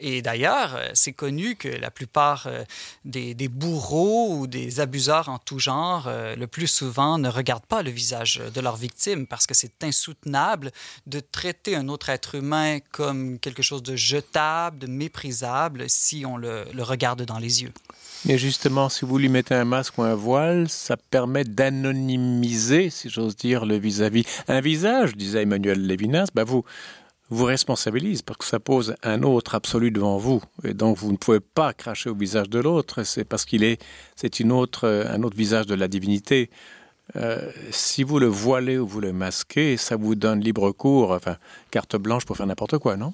Et 0.00 0.22
d'ailleurs, 0.22 0.78
c'est 0.94 1.12
connu 1.12 1.56
que 1.56 1.68
la 1.68 1.90
plupart 1.90 2.48
des, 3.04 3.34
des, 3.34 3.48
bourreaux 3.48 4.36
ou 4.36 4.46
des 4.46 4.80
abuseurs 4.80 5.28
en 5.28 5.38
tout 5.38 5.58
genre, 5.58 6.08
le 6.10 6.46
plus 6.46 6.66
souvent, 6.66 7.18
ne 7.18 7.28
regardent 7.28 7.66
pas 7.66 7.82
le 7.82 7.90
visage 7.90 8.42
de 8.54 8.60
leur 8.60 8.76
victime 8.76 9.26
parce 9.26 9.46
que 9.46 9.54
c'est 9.54 9.84
insoutenable 9.84 10.72
de 11.06 11.20
traiter 11.20 11.76
un 11.76 11.88
autre 11.88 12.08
être 12.08 12.34
humain 12.34 12.78
comme 12.90 13.38
quelque 13.38 13.62
chose 13.62 13.82
de 13.82 13.96
jetable, 13.96 14.78
de 14.78 14.86
méprisable, 14.86 15.84
si 15.88 16.24
on 16.26 16.36
le, 16.36 16.64
regarde 16.78 17.22
dans 17.22 17.38
les 17.38 17.62
yeux. 17.62 17.72
Mais 18.24 18.38
justement, 18.38 18.88
si 18.88 19.04
vous 19.04 19.18
lui 19.18 19.28
mettez 19.28 19.54
un 19.54 19.64
masque 19.64 19.98
ou 19.98 20.02
un 20.02 20.14
voile, 20.14 20.68
ça 20.68 20.96
permet 20.96 21.44
d'anonymiser, 21.44 22.90
si 22.90 23.08
j'ose 23.08 23.36
dire, 23.36 23.66
le 23.66 23.76
vis-à-vis. 23.76 24.22
-vis. 24.22 24.44
Un 24.48 24.60
visage, 24.60 25.16
disait 25.16 25.42
Emmanuel 25.42 25.84
Lévinas, 25.84 26.28
ben 26.34 26.44
vous, 26.44 26.64
vous 27.32 27.44
responsabilise 27.44 28.22
parce 28.22 28.38
que 28.38 28.44
ça 28.44 28.60
pose 28.60 28.94
un 29.02 29.22
autre 29.22 29.54
absolu 29.54 29.90
devant 29.90 30.18
vous. 30.18 30.42
Et 30.64 30.74
donc, 30.74 30.98
vous 30.98 31.12
ne 31.12 31.16
pouvez 31.16 31.40
pas 31.40 31.72
cracher 31.72 32.10
au 32.10 32.14
visage 32.14 32.50
de 32.50 32.58
l'autre. 32.58 33.04
C'est 33.04 33.24
parce 33.24 33.44
qu'il 33.44 33.64
est, 33.64 33.82
c'est 34.16 34.38
une 34.38 34.52
autre, 34.52 34.86
un 35.08 35.22
autre 35.22 35.36
visage 35.36 35.66
de 35.66 35.74
la 35.74 35.88
divinité. 35.88 36.50
Euh, 37.16 37.50
si 37.70 38.02
vous 38.02 38.18
le 38.18 38.26
voilez 38.26 38.78
ou 38.78 38.86
vous 38.86 39.00
le 39.00 39.12
masquez, 39.12 39.76
ça 39.76 39.96
vous 39.96 40.14
donne 40.14 40.40
libre 40.40 40.72
cours, 40.72 41.10
enfin, 41.12 41.36
carte 41.70 41.96
blanche 41.96 42.24
pour 42.26 42.36
faire 42.36 42.46
n'importe 42.46 42.78
quoi, 42.78 42.96
non? 42.96 43.12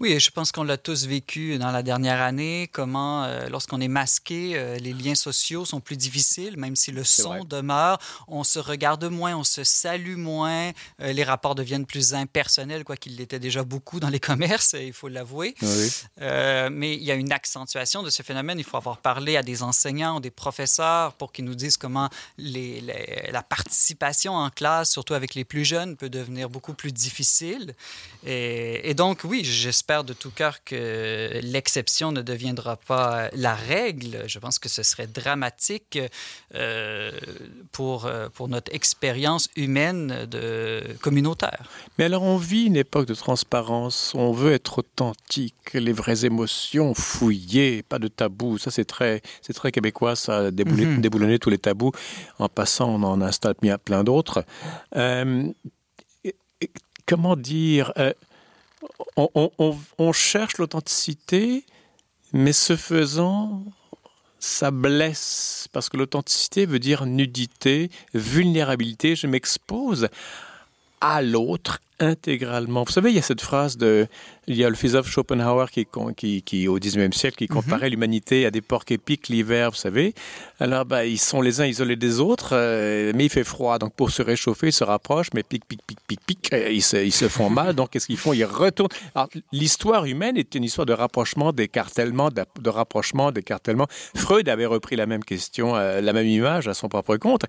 Oui, 0.00 0.18
je 0.18 0.30
pense 0.30 0.52
qu'on 0.52 0.64
l'a 0.64 0.78
tous 0.78 1.06
vécu 1.06 1.58
dans 1.58 1.70
la 1.70 1.82
dernière 1.82 2.20
année, 2.22 2.68
comment 2.72 3.24
euh, 3.24 3.48
lorsqu'on 3.48 3.80
est 3.80 3.88
masqué, 3.88 4.52
euh, 4.54 4.76
les 4.76 4.92
liens 4.92 5.14
sociaux 5.14 5.64
sont 5.64 5.80
plus 5.80 5.96
difficiles, 5.96 6.56
même 6.56 6.76
si 6.76 6.90
le 6.90 7.04
son 7.04 7.44
demeure, 7.44 7.98
on 8.28 8.44
se 8.44 8.58
regarde 8.58 9.04
moins, 9.04 9.36
on 9.36 9.44
se 9.44 9.64
salue 9.64 10.16
moins, 10.16 10.70
euh, 11.02 11.12
les 11.12 11.24
rapports 11.24 11.54
deviennent 11.54 11.86
plus 11.86 12.14
impersonnels, 12.14 12.84
quoi 12.84 12.96
qu'il 12.96 13.16
l'était 13.16 13.38
déjà 13.38 13.62
beaucoup 13.62 14.00
dans 14.00 14.08
les 14.08 14.20
commerces, 14.30 14.74
il 14.78 14.92
faut 14.92 15.08
l'avouer. 15.08 15.54
Oui. 15.62 15.90
mais 16.18 16.94
il 16.94 17.02
y 17.02 17.10
a 17.10 17.14
une 17.14 17.32
accentuation 17.32 18.02
de 18.02 18.10
ce 18.10 18.22
phénomène, 18.22 18.58
il 18.58 18.64
faut 18.64 18.76
avoir 18.76 18.98
parlé 18.98 19.36
à 19.36 19.42
des 19.42 19.62
enseignants, 19.62 20.20
des 20.20 20.30
professeurs 20.30 21.14
pour 21.14 21.32
qu'ils 21.32 21.44
nous 21.44 21.54
disent 21.54 21.76
comment 21.76 22.08
les, 22.38 22.80
les, 22.80 23.30
la 23.30 23.42
participation 23.42 24.34
en 24.34 24.50
classe, 24.50 24.90
surtout 24.90 25.14
avec 25.14 25.34
les 25.34 25.44
plus 25.44 25.64
jeunes, 25.64 25.96
peut 25.96 26.10
devenir 26.10 26.48
beaucoup 26.48 26.74
plus 26.74 26.92
difficile. 26.92 27.74
Et, 28.24 28.88
et 28.88 28.94
donc, 28.94 29.20
oui, 29.24 29.44
j'espère 29.70 30.02
de 30.02 30.14
tout 30.14 30.32
cœur 30.32 30.64
que 30.64 31.38
l'exception 31.44 32.10
ne 32.10 32.22
deviendra 32.22 32.74
pas 32.74 33.28
la 33.34 33.54
règle. 33.54 34.24
Je 34.26 34.40
pense 34.40 34.58
que 34.58 34.68
ce 34.68 34.82
serait 34.82 35.06
dramatique 35.06 35.96
euh, 36.56 37.12
pour, 37.70 38.06
euh, 38.06 38.28
pour 38.34 38.48
notre 38.48 38.74
expérience 38.74 39.48
humaine 39.54 40.26
de 40.28 40.82
communautaire. 41.00 41.62
Mais 41.96 42.06
alors 42.06 42.24
on 42.24 42.36
vit 42.36 42.64
une 42.64 42.74
époque 42.74 43.06
de 43.06 43.14
transparence, 43.14 44.12
on 44.16 44.32
veut 44.32 44.54
être 44.54 44.80
authentique, 44.80 45.72
les 45.74 45.92
vraies 45.92 46.24
émotions 46.24 46.92
fouillées, 46.92 47.84
pas 47.84 48.00
de 48.00 48.08
tabou. 48.08 48.58
Ça 48.58 48.72
c'est 48.72 48.88
très, 48.96 49.22
c'est 49.40 49.52
très 49.52 49.70
québécois, 49.70 50.16
ça, 50.16 50.50
déboulonner, 50.50 50.86
mm 50.86 50.96
-hmm. 50.96 51.00
déboulonner 51.06 51.38
tous 51.38 51.50
les 51.50 51.62
tabous. 51.66 51.92
En 52.44 52.48
passant, 52.48 52.88
on 52.96 53.02
en 53.04 53.20
installe 53.30 53.54
plein 53.88 54.02
d'autres. 54.02 54.40
Euh, 54.96 55.52
comment 57.10 57.36
dire 57.36 57.92
euh, 57.98 58.12
on, 59.16 60.12
cherche 60.12 60.58
l'authenticité, 60.58 61.64
mais 62.32 62.52
ce 62.52 62.76
faisant, 62.76 63.64
ça 64.38 64.70
blesse, 64.70 65.68
parce 65.72 65.88
que 65.88 65.96
l'authenticité 65.96 66.66
veut 66.66 66.78
dire 66.78 67.06
nudité, 67.06 67.90
vulnérabilité, 68.14 69.16
je 69.16 69.26
m'expose 69.26 70.08
à 71.00 71.22
l'autre 71.22 71.80
intégralement. 72.00 72.84
Vous 72.84 72.92
savez, 72.92 73.10
il 73.10 73.16
y 73.16 73.18
a 73.18 73.22
cette 73.22 73.42
phrase 73.42 73.76
de... 73.76 74.06
Il 74.46 74.56
y 74.56 74.64
a 74.64 74.70
le 74.70 74.74
philosophe 74.74 75.08
Schopenhauer 75.08 75.70
qui, 75.70 75.86
qui, 76.16 76.42
qui 76.42 76.66
au 76.66 76.78
19e 76.78 77.12
siècle, 77.12 77.36
qui 77.36 77.46
comparait 77.46 77.86
mm 77.86 77.88
-hmm. 77.88 77.90
l'humanité 77.90 78.46
à 78.46 78.50
des 78.50 78.62
porcs 78.62 78.90
épiques 78.90 79.28
l'hiver, 79.28 79.70
vous 79.70 79.76
savez. 79.76 80.14
Alors, 80.58 80.84
bah, 80.86 81.04
ils 81.04 81.18
sont 81.18 81.42
les 81.42 81.60
uns 81.60 81.66
isolés 81.66 81.96
des 81.96 82.18
autres, 82.18 82.50
euh, 82.52 83.12
mais 83.14 83.26
il 83.26 83.30
fait 83.30 83.44
froid. 83.44 83.78
Donc, 83.78 83.92
pour 83.94 84.10
se 84.10 84.22
réchauffer, 84.22 84.68
ils 84.68 84.78
se 84.82 84.86
rapprochent, 84.94 85.32
mais 85.34 85.42
pic, 85.42 85.62
pic, 85.66 85.80
pic, 85.86 85.98
pic, 86.08 86.20
pic, 86.26 86.52
euh, 86.52 86.78
ils, 86.78 86.82
se, 86.82 86.96
ils 86.96 87.16
se 87.22 87.28
font 87.28 87.50
mal. 87.50 87.74
Donc, 87.74 87.90
qu'est-ce 87.90 88.06
qu'ils 88.10 88.22
font? 88.24 88.32
Ils 88.32 88.50
retournent. 88.64 88.94
L'histoire 89.52 90.04
humaine 90.12 90.36
est 90.42 90.54
une 90.58 90.64
histoire 90.64 90.86
de 90.86 90.96
rapprochement, 91.04 91.52
d'écartèlement, 91.52 92.28
de, 92.30 92.44
de 92.66 92.70
rapprochement, 92.70 93.30
d'écartèlement. 93.30 93.88
Freud 94.24 94.48
avait 94.48 94.70
repris 94.76 94.96
la 94.96 95.06
même 95.12 95.24
question, 95.32 95.66
euh, 95.76 96.00
la 96.08 96.12
même 96.18 96.30
image 96.40 96.66
à 96.66 96.74
son 96.74 96.88
propre 96.88 97.16
compte. 97.26 97.44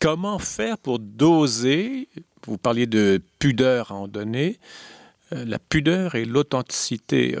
Comment 0.00 0.38
faire 0.38 0.78
pour 0.78 0.98
doser 0.98 2.08
vous 2.46 2.56
parliez 2.56 2.86
de 2.86 3.20
pudeur 3.38 3.92
à 3.92 3.94
en 3.96 4.08
donner 4.08 4.58
euh, 5.32 5.44
la 5.44 5.58
pudeur 5.58 6.14
et 6.14 6.24
l'authenticité? 6.24 7.36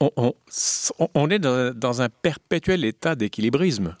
On, 0.00 0.34
on, 1.14 1.30
est 1.30 1.38
dans 1.38 2.02
un 2.02 2.08
perpétuel 2.08 2.84
état 2.84 3.14
d'équilibrisme 3.14 3.96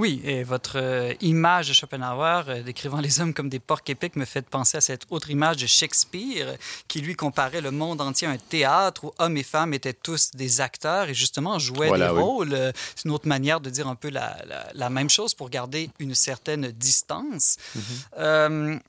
Oui, 0.00 0.22
et 0.24 0.44
votre 0.44 0.78
euh, 0.78 1.12
image 1.20 1.68
de 1.68 1.74
Schopenhauer 1.74 2.44
euh, 2.48 2.62
décrivant 2.62 3.00
les 3.02 3.20
hommes 3.20 3.34
comme 3.34 3.50
des 3.50 3.58
porcs 3.58 3.82
épiques 3.88 4.16
me 4.16 4.24
fait 4.24 4.40
penser 4.48 4.78
à 4.78 4.80
cette 4.80 5.04
autre 5.10 5.28
image 5.30 5.58
de 5.58 5.66
Shakespeare 5.66 6.56
qui 6.88 7.02
lui 7.02 7.14
comparait 7.14 7.60
le 7.60 7.70
monde 7.70 8.00
entier 8.00 8.26
à 8.26 8.30
un 8.30 8.38
théâtre 8.38 9.04
où 9.04 9.12
hommes 9.18 9.36
et 9.36 9.42
femmes 9.42 9.74
étaient 9.74 9.92
tous 9.92 10.30
des 10.32 10.62
acteurs 10.62 11.10
et 11.10 11.14
justement 11.14 11.58
jouaient 11.58 11.88
voilà, 11.88 12.08
des 12.08 12.14
oui. 12.14 12.22
rôles. 12.22 12.72
C'est 12.96 13.04
une 13.04 13.10
autre 13.10 13.28
manière 13.28 13.60
de 13.60 13.68
dire 13.68 13.88
un 13.88 13.94
peu 13.94 14.08
la, 14.08 14.38
la, 14.48 14.66
la, 14.72 14.88
même 14.88 15.10
chose 15.10 15.34
pour 15.34 15.50
garder 15.50 15.90
une 15.98 16.14
certaine 16.14 16.70
distance. 16.70 17.58
Mm 17.74 17.80
-hmm. 17.80 18.80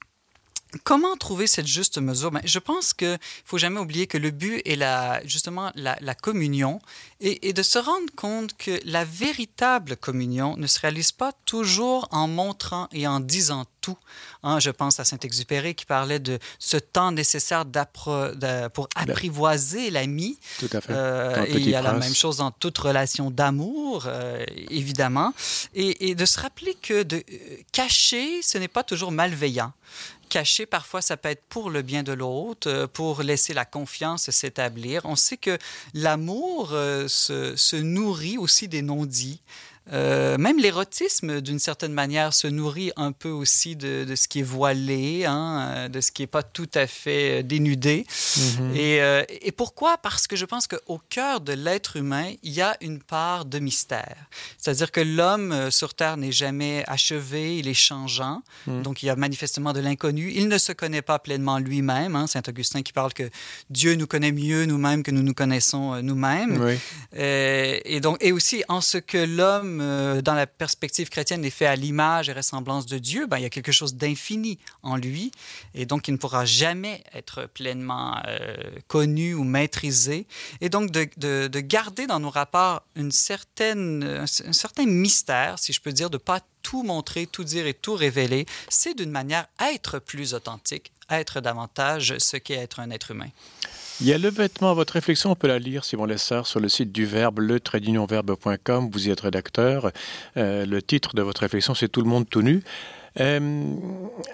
Comment 0.83 1.17
trouver 1.17 1.47
cette 1.47 1.67
juste 1.67 1.97
mesure? 1.97 2.31
Ben, 2.31 2.41
je 2.45 2.59
pense 2.59 2.93
qu'il 2.93 3.09
ne 3.09 3.17
faut 3.45 3.57
jamais 3.57 3.79
oublier 3.79 4.07
que 4.07 4.17
le 4.17 4.31
but 4.31 4.61
est 4.65 4.75
la, 4.75 5.21
justement 5.25 5.71
la, 5.75 5.97
la 6.01 6.15
communion 6.15 6.79
et, 7.19 7.49
et 7.49 7.53
de 7.53 7.61
se 7.61 7.77
rendre 7.77 8.09
compte 8.15 8.55
que 8.57 8.79
la 8.85 9.03
véritable 9.03 9.97
communion 9.97 10.55
ne 10.57 10.67
se 10.67 10.79
réalise 10.79 11.11
pas 11.11 11.33
toujours 11.45 12.07
en 12.11 12.27
montrant 12.27 12.87
et 12.91 13.05
en 13.05 13.19
disant 13.19 13.65
tout. 13.81 13.97
Hein, 14.43 14.59
je 14.59 14.69
pense 14.69 14.99
à 14.99 15.03
Saint-Exupéry 15.03 15.75
qui 15.75 15.85
parlait 15.85 16.19
de 16.19 16.39
ce 16.59 16.77
temps 16.77 17.11
nécessaire 17.11 17.65
de, 17.65 18.67
pour 18.69 18.87
apprivoiser 18.95 19.89
l'ami. 19.91 20.37
Tout 20.59 20.69
à 20.71 20.81
fait. 20.81 20.93
Euh, 20.93 21.45
et 21.47 21.53
il 21.53 21.69
y 21.69 21.75
a 21.75 21.81
prince. 21.81 21.93
la 21.93 21.99
même 21.99 22.15
chose 22.15 22.37
dans 22.37 22.51
toute 22.51 22.77
relation 22.77 23.29
d'amour, 23.29 24.05
euh, 24.07 24.43
évidemment. 24.69 25.33
Et, 25.73 26.09
et 26.09 26.15
de 26.15 26.25
se 26.25 26.39
rappeler 26.39 26.75
que 26.75 27.03
de 27.03 27.17
euh, 27.17 27.57
cacher, 27.71 28.41
ce 28.41 28.57
n'est 28.57 28.67
pas 28.67 28.83
toujours 28.83 29.11
malveillant 29.11 29.73
caché, 30.31 30.65
parfois 30.65 31.01
ça 31.01 31.17
peut 31.17 31.29
être 31.29 31.43
pour 31.49 31.69
le 31.69 31.81
bien 31.81 32.03
de 32.03 32.13
l'autre, 32.13 32.69
euh, 32.69 32.87
pour 32.87 33.21
laisser 33.21 33.53
la 33.53 33.65
confiance 33.65 34.31
s'établir. 34.31 35.01
On 35.03 35.17
sait 35.17 35.37
que 35.37 35.57
l'amour 35.93 36.69
euh, 36.71 37.07
se, 37.09 37.55
se 37.57 37.75
nourrit 37.75 38.37
aussi 38.37 38.69
des 38.69 38.81
non-dits. 38.81 39.41
Euh, 39.91 40.37
même 40.37 40.59
l'érotisme, 40.59 41.41
d'une 41.41 41.59
certaine 41.59 41.91
manière, 41.91 42.33
se 42.33 42.47
nourrit 42.47 42.91
un 42.95 43.11
peu 43.11 43.29
aussi 43.29 43.75
de, 43.75 44.05
de 44.05 44.15
ce 44.15 44.27
qui 44.27 44.39
est 44.39 44.43
voilé, 44.43 45.25
hein, 45.25 45.89
de 45.89 46.01
ce 46.01 46.11
qui 46.11 46.21
n'est 46.21 46.27
pas 46.27 46.43
tout 46.43 46.69
à 46.75 46.87
fait 46.87 47.43
dénudé. 47.43 48.05
Mm 48.05 48.41
-hmm. 48.41 48.75
et, 48.75 49.01
euh, 49.01 49.23
et 49.47 49.51
pourquoi? 49.51 49.97
Parce 49.97 50.27
que 50.27 50.35
je 50.35 50.45
pense 50.45 50.67
qu'au 50.67 50.99
cœur 51.09 51.41
de 51.41 51.53
l'être 51.53 51.97
humain, 51.97 52.27
il 52.43 52.53
y 52.53 52.61
a 52.61 52.77
une 52.81 52.99
part 53.15 53.43
de 53.45 53.59
mystère. 53.59 54.17
C'est-à-dire 54.57 54.91
que 54.91 55.01
l'homme 55.17 55.51
euh, 55.51 55.71
sur 55.71 55.91
Terre 55.93 56.17
n'est 56.17 56.37
jamais 56.43 56.83
achevé, 56.87 57.57
il 57.59 57.67
est 57.67 57.81
changeant. 57.89 58.37
Mm. 58.67 58.81
Donc, 58.83 58.95
il 59.01 59.07
y 59.07 59.09
a 59.09 59.15
manifestement 59.15 59.73
de 59.73 59.81
l'inconnu. 59.81 60.31
Il 60.39 60.47
ne 60.47 60.59
se 60.67 60.73
connaît 60.81 61.05
pas 61.11 61.19
pleinement 61.19 61.57
lui-même. 61.69 62.15
Hein, 62.15 62.27
Saint 62.27 62.43
Augustin 62.47 62.81
qui 62.83 62.93
parle 62.93 63.13
que 63.13 63.27
Dieu 63.69 63.95
nous 63.95 64.07
connaît 64.13 64.35
mieux 64.45 64.65
nous-mêmes 64.71 65.01
que 65.03 65.11
nous 65.11 65.23
nous 65.23 65.33
connaissons 65.33 66.01
nous-mêmes. 66.01 66.55
Oui. 66.61 66.75
et, 67.93 67.99
donc, 68.05 68.17
et 68.21 68.31
aussi, 68.31 68.63
en 68.67 68.81
ce 68.81 68.99
que 69.11 69.21
l'homme 69.37 69.70
euh, 69.79 70.21
dans 70.21 70.33
la 70.33 70.47
perspective 70.47 71.09
chrétienne, 71.09 71.45
est 71.45 71.49
fait 71.49 71.65
à 71.65 71.75
l'image 71.75 72.29
et 72.29 72.33
ressemblance 72.33 72.85
de 72.85 72.97
Dieu, 72.97 73.27
ben, 73.27 73.37
il 73.37 73.43
y 73.43 73.45
a 73.45 73.49
quelque 73.49 73.71
chose 73.71 73.95
d'infini 73.95 74.57
en 74.83 74.95
lui, 74.95 75.31
et 75.73 75.85
donc 75.85 76.07
il 76.07 76.13
ne 76.13 76.17
pourra 76.17 76.45
jamais 76.45 77.03
être 77.13 77.47
pleinement 77.53 78.17
euh, 78.27 78.55
connu 78.87 79.33
ou 79.33 79.43
maîtrisé. 79.43 80.25
Et 80.59 80.69
donc 80.69 80.91
de, 80.91 81.07
de, 81.17 81.47
de, 81.47 81.59
garder 81.59 82.07
dans 82.07 82.19
nos 82.19 82.29
rapports 82.29 82.83
une 82.95 83.11
certaine, 83.11 84.03
un, 84.03 84.23
un 84.23 84.53
certain 84.53 84.85
mystère, 84.85 85.59
si 85.59 85.73
je 85.73 85.79
peux 85.79 85.93
dire, 85.93 86.09
de 86.09 86.15
ne 86.15 86.21
pas 86.21 86.41
tout 86.63 86.83
montrer, 86.83 87.27
tout 87.27 87.43
dire 87.43 87.67
et 87.67 87.73
tout 87.73 87.95
révéler, 87.95 88.45
c'est 88.69 88.95
d'une 88.95 89.11
manière 89.11 89.47
à 89.57 89.71
être 89.71 89.99
plus 89.99 90.33
authentique, 90.33 90.91
à 91.07 91.19
être 91.19 91.41
davantage 91.41 92.17
ce 92.17 92.37
qu'est 92.37 92.55
être 92.55 92.79
un 92.79 92.91
être 92.91 93.11
humain. 93.11 93.29
Il 94.01 94.07
y 94.07 94.13
a 94.13 94.17
le 94.17 94.29
vêtement, 94.29 94.73
votre 94.73 94.93
réflexion, 94.93 95.29
on 95.29 95.35
peut 95.35 95.47
la 95.47 95.59
lire, 95.59 95.85
Simon 95.85 96.05
Lessard, 96.05 96.47
sur 96.47 96.59
le 96.59 96.69
site 96.69 96.91
du 96.91 97.05
Verbe, 97.05 97.37
le 97.37 97.59
tradeunionverbe.com. 97.59 98.89
Vous 98.91 99.07
y 99.07 99.11
êtes 99.11 99.19
rédacteur. 99.19 99.91
Euh, 100.37 100.65
le 100.65 100.81
titre 100.81 101.13
de 101.13 101.21
votre 101.21 101.41
réflexion, 101.41 101.75
c'est 101.75 101.87
Tout 101.87 102.01
le 102.01 102.09
monde 102.09 102.27
tout 102.27 102.41
nu. 102.41 102.63
Euh, 103.19 103.75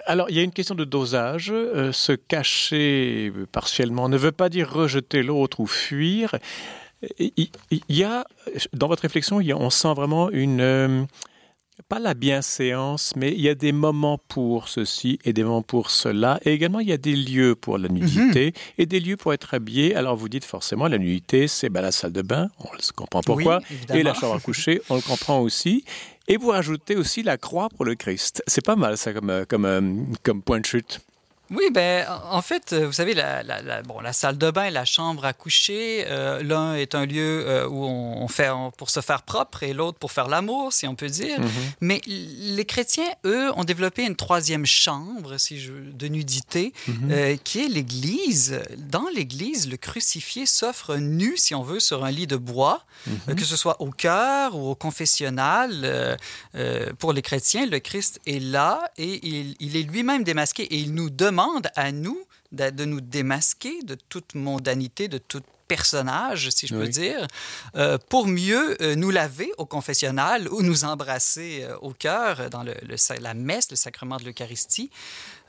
alors, 0.06 0.30
il 0.30 0.36
y 0.36 0.40
a 0.40 0.42
une 0.42 0.52
question 0.52 0.74
de 0.74 0.84
dosage. 0.84 1.50
Euh, 1.52 1.92
se 1.92 2.12
cacher 2.12 3.30
partiellement 3.52 4.08
ne 4.08 4.16
veut 4.16 4.32
pas 4.32 4.48
dire 4.48 4.72
rejeter 4.72 5.22
l'autre 5.22 5.60
ou 5.60 5.66
fuir. 5.66 6.34
Il, 7.18 7.50
y 7.90 8.04
a, 8.04 8.24
dans 8.72 8.88
votre 8.88 9.02
réflexion, 9.02 9.36
on 9.54 9.68
sent 9.70 9.92
vraiment 9.92 10.30
une, 10.30 11.06
pas 11.88 11.98
la 11.98 12.14
bienséance, 12.14 13.14
mais 13.16 13.32
il 13.32 13.40
y 13.40 13.48
a 13.48 13.54
des 13.54 13.72
moments 13.72 14.18
pour 14.28 14.68
ceci 14.68 15.18
et 15.24 15.32
des 15.32 15.44
moments 15.44 15.62
pour 15.62 15.90
cela. 15.90 16.40
Et 16.44 16.52
également, 16.52 16.80
il 16.80 16.88
y 16.88 16.92
a 16.92 16.98
des 16.98 17.14
lieux 17.14 17.54
pour 17.54 17.78
la 17.78 17.88
nudité 17.88 18.46
mhm. 18.46 18.52
et 18.78 18.86
des 18.86 19.00
lieux 19.00 19.16
pour 19.16 19.32
être 19.32 19.54
habillé. 19.54 19.94
Alors, 19.94 20.16
vous 20.16 20.28
dites 20.28 20.44
forcément, 20.44 20.88
la 20.88 20.98
nudité, 20.98 21.48
c'est 21.48 21.68
ben, 21.68 21.82
la 21.82 21.92
salle 21.92 22.12
de 22.12 22.22
bain, 22.22 22.50
on 22.58 22.72
le 22.72 22.92
comprend 22.94 23.20
pourquoi, 23.22 23.60
et 23.92 24.02
la 24.02 24.14
chambre 24.14 24.34
à 24.34 24.40
coucher, 24.40 24.82
on 24.90 24.96
le 24.96 25.02
comprend 25.02 25.40
aussi. 25.40 25.84
Et 26.26 26.36
vous 26.36 26.48
rajoutez 26.48 26.96
aussi 26.96 27.22
la 27.22 27.38
croix 27.38 27.68
pour 27.70 27.84
le 27.84 27.94
Christ. 27.94 28.42
C'est 28.46 28.64
pas 28.64 28.76
mal, 28.76 28.98
ça, 28.98 29.12
comme, 29.12 29.46
comme, 29.48 29.64
euh, 29.64 29.80
comme 30.22 30.42
point 30.42 30.60
de 30.60 30.66
chute. 30.66 31.00
Oui, 31.50 31.70
ben, 31.72 32.06
en 32.30 32.42
fait, 32.42 32.72
euh, 32.72 32.86
vous 32.86 32.92
savez, 32.92 33.14
la, 33.14 33.42
la, 33.42 33.82
bon, 33.82 34.00
la 34.00 34.12
salle 34.12 34.36
de 34.36 34.50
bain 34.50 34.64
et 34.64 34.70
la 34.70 34.84
chambre 34.84 35.24
à 35.24 35.32
coucher, 35.32 36.04
euh, 36.08 36.42
l'un 36.42 36.74
est 36.74 36.94
un 36.94 37.06
lieu 37.06 37.44
euh, 37.46 37.66
où 37.66 37.84
on 37.84 38.28
fait 38.28 38.50
pour 38.76 38.90
se 38.90 39.00
faire 39.00 39.22
propre 39.22 39.62
et 39.62 39.72
l'autre 39.72 39.98
pour 39.98 40.12
faire 40.12 40.28
l'amour, 40.28 40.72
si 40.74 40.86
on 40.86 40.94
peut 40.94 41.08
dire. 41.08 41.40
Mhm. 41.40 41.48
Mais 41.80 42.00
les 42.06 42.64
chrétiens, 42.66 43.08
eux, 43.24 43.50
ont 43.56 43.64
développé 43.64 44.04
une 44.04 44.16
troisième 44.16 44.66
chambre, 44.66 45.38
si 45.38 45.58
je, 45.58 45.72
de 45.72 46.08
nudité, 46.08 46.74
mhm. 46.86 47.38
qui 47.42 47.64
est 47.64 47.68
l'Église. 47.68 48.60
Dans 48.76 49.06
l'Église, 49.14 49.70
le 49.70 49.78
crucifié 49.78 50.44
s'offre 50.44 50.96
nu, 50.96 51.36
si 51.36 51.54
on 51.54 51.62
veut, 51.62 51.80
sur 51.80 52.04
un 52.04 52.10
lit 52.10 52.26
de 52.26 52.36
bois, 52.36 52.84
mhm. 53.06 53.34
que 53.36 53.44
ce 53.44 53.56
soit 53.56 53.80
au 53.80 53.90
cœur 53.90 54.54
ou 54.54 54.70
au 54.70 54.74
confessionnal. 54.74 56.18
pour 56.98 57.14
les 57.14 57.22
chrétiens, 57.22 57.64
le 57.64 57.78
Christ 57.78 58.20
est 58.26 58.42
là 58.42 58.90
et 58.98 59.26
il, 59.26 59.54
il 59.60 59.76
est 59.76 59.82
lui-même 59.82 60.24
démasqué 60.24 60.64
et 60.64 60.76
il 60.76 60.92
nous 60.92 61.08
demande 61.08 61.37
à 61.76 61.92
nous 61.92 62.18
de, 62.52 62.84
nous 62.84 63.00
démasquer 63.00 63.82
de 63.82 63.94
toute 63.94 64.34
mondanité, 64.34 65.08
de 65.08 65.18
toute 65.18 65.44
personnage, 65.68 66.48
si 66.48 66.66
je 66.66 66.74
peux 66.74 66.88
dire, 66.88 67.26
euh, 67.76 67.98
pour 68.08 68.26
mieux 68.26 68.80
euh, 68.82 68.94
nous 68.94 69.10
laver 69.10 69.52
au 69.58 69.66
confessionnal 69.66 70.48
ou 70.48 70.62
nous 70.62 70.84
embrasser 70.84 71.64
euh, 71.64 71.76
au 71.82 71.92
cœur 71.92 72.48
dans 72.48 72.62
le, 72.62 72.74
la 73.20 73.34
messe, 73.34 73.70
le 73.70 73.76
sacrement 73.76 74.16
de 74.16 74.24
l'Eucharistie. 74.24 74.90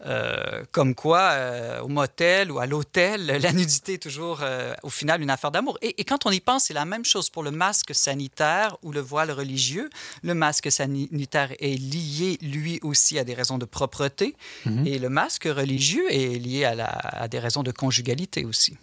Euh, 0.06 0.64
comme 0.72 0.96
quoi, 0.96 1.32
euh, 1.32 1.82
au 1.82 1.90
motel 1.90 2.52
ou 2.52 2.60
à 2.60 2.66
l'hôtel, 2.66 3.26
la 3.42 3.52
nudité 3.52 3.96
est 3.96 4.02
toujours, 4.02 4.40
euh, 4.42 4.74
au 4.84 4.90
final, 4.90 5.22
une 5.22 5.30
affaire 5.30 5.52
d'amour. 5.52 5.78
Et, 5.82 6.04
quand 6.04 6.26
on 6.26 6.32
y 6.32 6.40
pense, 6.40 6.66
c'est 6.66 6.74
la 6.74 6.86
même 6.86 7.04
chose 7.04 7.30
pour 7.30 7.44
le 7.44 7.52
masque 7.52 7.94
sanitaire 7.94 8.78
ou 8.82 8.92
le 8.92 9.02
voile 9.02 9.32
religieux. 9.32 9.90
Le 10.24 10.34
masque 10.34 10.72
sanitaire 10.72 11.52
est 11.60 11.78
lié, 11.78 12.38
lui 12.42 12.80
aussi, 12.82 13.20
à 13.20 13.24
des 13.24 13.34
raisons 13.34 13.58
de 13.58 13.66
propreté. 13.66 14.36
Mhm. 14.66 14.88
Et 14.88 15.00
le 15.00 15.10
masque 15.10 15.46
religieux 15.46 16.06
est 16.10 16.40
lié 16.40 16.64
à, 16.64 16.86
à, 16.86 17.28
des 17.28 17.40
raisons 17.40 17.64
de 17.64 17.72
conjugalité 17.72 18.46
aussi. 18.46 18.78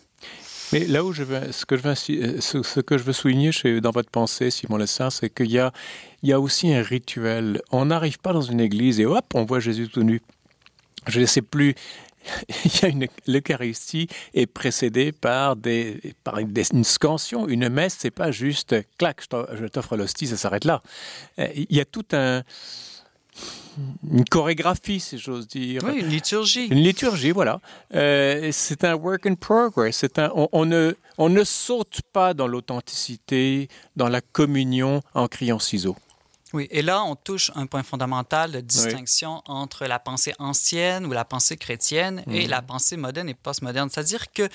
Mais 0.73 0.85
là 0.85 1.05
où 1.05 1.13
je 1.13 1.23
veux, 1.23 1.53
ce 1.53 1.65
que 1.65 1.77
je 1.77 1.83
veux, 1.83 1.95
ce, 1.95 2.81
que 2.81 2.99
je 2.99 3.05
veux 3.05 3.13
souligner 3.13 3.53
chez, 3.53 3.81
dans 3.81 3.93
votre 3.93 4.11
pensée, 4.11 4.51
Simon 4.51 4.77
Lessard, 4.77 5.13
c'est 5.13 5.31
qu'il 5.31 5.51
y 5.51 5.61
a, 5.61 5.73
il 6.23 6.29
y 6.29 6.33
a 6.33 6.41
aussi 6.41 6.75
un 6.75 6.83
rituel. 6.83 7.63
On 7.71 7.87
n'arrive 7.87 8.19
pas 8.19 8.33
dans 8.33 8.43
une 8.43 8.61
église 8.61 8.99
et 8.99 9.07
hop, 9.07 9.25
on 9.35 9.45
voit 9.45 9.61
Jésus 9.61 9.89
tout 9.89 10.03
nu 10.03 10.21
je 11.07 11.21
ne 11.21 11.27
sais 11.27 11.43
plus, 11.43 11.75
il 12.65 12.81
y 12.83 12.85
a 12.85 12.89
une 12.89 13.07
l'Eucharistie 13.27 14.09
est 14.35 14.47
précédée 14.47 15.13
par 15.13 15.57
des 15.57 16.01
par 16.25 16.39
une, 16.39 16.53
une 16.73 16.85
scansion, 16.85 17.47
une 17.49 17.69
messe, 17.69 17.97
c'est 17.99 18.11
pas 18.11 18.31
juste 18.31 18.75
clac, 18.99 19.23
je 19.55 19.67
t'offre 19.67 19.97
l'hostie, 19.97 20.27
ça 20.27 20.37
s'arrête 20.37 20.65
là. 20.65 20.83
Euh, 21.39 21.49
il 21.55 21.75
y 21.75 21.81
a 21.81 21.85
tout 21.85 22.07
un 22.13 22.43
une 24.11 24.25
chorégraphie, 24.25 25.01
si 25.01 25.19
j'ose 25.19 25.47
dire. 25.47 25.83
Oui, 25.85 26.01
une 26.01 26.09
liturgie. 26.09 26.67
Une 26.67 26.83
liturgie, 26.83 27.31
voilà. 27.31 27.61
Euh, 27.95 28.49
c'est 28.53 28.85
un 28.85 28.95
work 28.95 29.27
in 29.27 29.35
progress. 29.35 29.97
C'est 29.97 30.19
un, 30.19 30.33
on, 30.35 30.65
ne, 30.65 30.95
on 31.19 31.29
ne 31.29 31.45
saute 31.45 32.01
pas 32.13 32.35
dans 32.35 32.47
l'authenticité, 32.47 33.69
dans 33.95 34.09
la 34.09 34.21
communion 34.21 35.03
en 35.15 35.29
criant 35.29 35.59
ciseaux. 35.59 35.97
Oui, 36.53 36.69
et 36.71 36.83
là, 36.83 37.03
on 37.03 37.17
touche 37.17 37.51
un 37.57 37.67
point 37.67 37.83
fondamental 37.83 38.53
de 38.53 38.61
distinction 38.61 39.43
entre 39.47 39.87
la 39.87 39.99
pensée 39.99 40.33
ancienne 40.39 41.05
ou 41.05 41.13
la 41.13 41.25
pensée 41.25 41.57
chrétienne 41.57 42.23
et 42.31 42.45
mhm. 42.45 42.51
la 42.51 42.63
pensée 42.63 42.97
moderne 42.97 43.29
et 43.29 43.35
postmoderne. 43.35 43.91
C'est-à-dire 43.91 44.33
que 44.33 44.49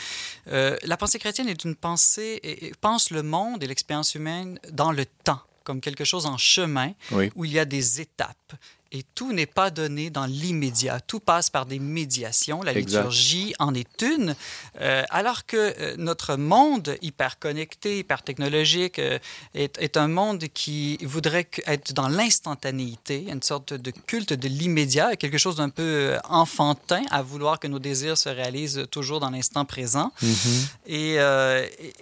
euh, 0.47 0.77
la 0.83 0.95
pensée 0.95 1.19
chrétienne 1.19 1.49
est 1.49 1.63
une 1.65 1.75
pensée, 1.75 2.39
et, 2.43 2.71
pense 2.79 3.11
le 3.11 3.23
monde 3.23 3.63
et 3.63 3.67
l'expérience 3.67 4.15
humaine 4.15 4.57
dans 4.71 4.91
le 4.91 5.05
temps 5.05 5.41
comme 5.63 5.79
quelque 5.79 6.05
chose 6.05 6.25
en 6.25 6.37
chemin 6.37 6.93
où 7.35 7.45
il 7.45 7.51
y 7.51 7.59
a 7.59 7.65
des 7.65 8.01
étapes 8.01 8.53
et 8.91 9.03
tout 9.15 9.31
n'est 9.31 9.45
pas 9.45 9.69
donné 9.69 10.09
dans 10.09 10.25
l'immédiat. 10.25 10.99
Tout 10.99 11.21
passe 11.21 11.49
par 11.49 11.65
des 11.65 11.79
médiations. 11.79 12.61
La 12.61 12.73
liturgie 12.73 13.53
en 13.59 13.73
est 13.73 14.01
une. 14.01 14.35
Euh, 14.81 15.03
alors 15.09 15.45
que 15.45 15.57
euh, 15.57 15.95
notre 15.97 16.35
monde 16.35 16.97
hyper 17.01 17.39
connecté, 17.39 17.99
hyper 17.99 18.21
technologique, 18.21 18.99
euh, 18.99 19.17
est, 19.53 19.97
un 19.97 20.07
monde 20.07 20.45
qui 20.53 20.97
voudrait 21.03 21.47
être 21.67 21.93
dans 21.93 22.09
l'instantanéité, 22.09 23.27
une 23.29 23.41
sorte 23.41 23.73
de 23.73 23.91
culte 23.91 24.33
de 24.33 24.47
l'immédiat, 24.47 25.15
quelque 25.15 25.37
chose 25.37 25.55
d'un 25.55 25.69
peu 25.69 26.17
enfantin 26.27 27.03
à 27.11 27.21
vouloir 27.21 27.59
que 27.59 27.67
nos 27.67 27.79
désirs 27.79 28.17
se 28.17 28.29
réalisent 28.29 28.85
toujours 28.91 29.19
dans 29.19 29.29
l'instant 29.29 29.65
présent. 29.65 30.11
Mm-hmm. 30.21 30.67
et, 30.87 31.13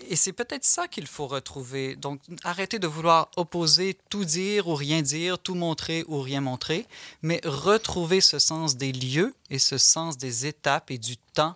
et 0.10 0.16
c'est 0.16 0.34
peut-être 0.34 0.66
ça 0.66 0.88
qu'il 0.88 1.08
faut 1.08 1.28
retrouver. 1.28 1.96
Donc, 1.96 2.20
arrêter 2.44 2.80
de 2.80 2.88
vouloir 2.88 3.30
opposer 3.36 3.98
tout 4.10 4.26
dire 4.26 4.68
ou 4.68 4.76
rien 4.76 5.02
dire, 5.02 5.40
tout 5.40 5.56
montrer 5.56 6.04
ou 6.08 6.22
rien 6.22 6.42
montrer 6.42 6.79
mais 7.22 7.42
retrouver 7.44 8.22
ce 8.22 8.40
sens 8.40 8.78
des 8.78 8.92
lieux 8.92 9.34
et 9.50 9.60
ce 9.60 9.78
sens 9.78 10.18
des 10.18 10.46
étapes 10.46 10.92
et 10.92 10.98
du 10.98 11.18
temps 11.18 11.56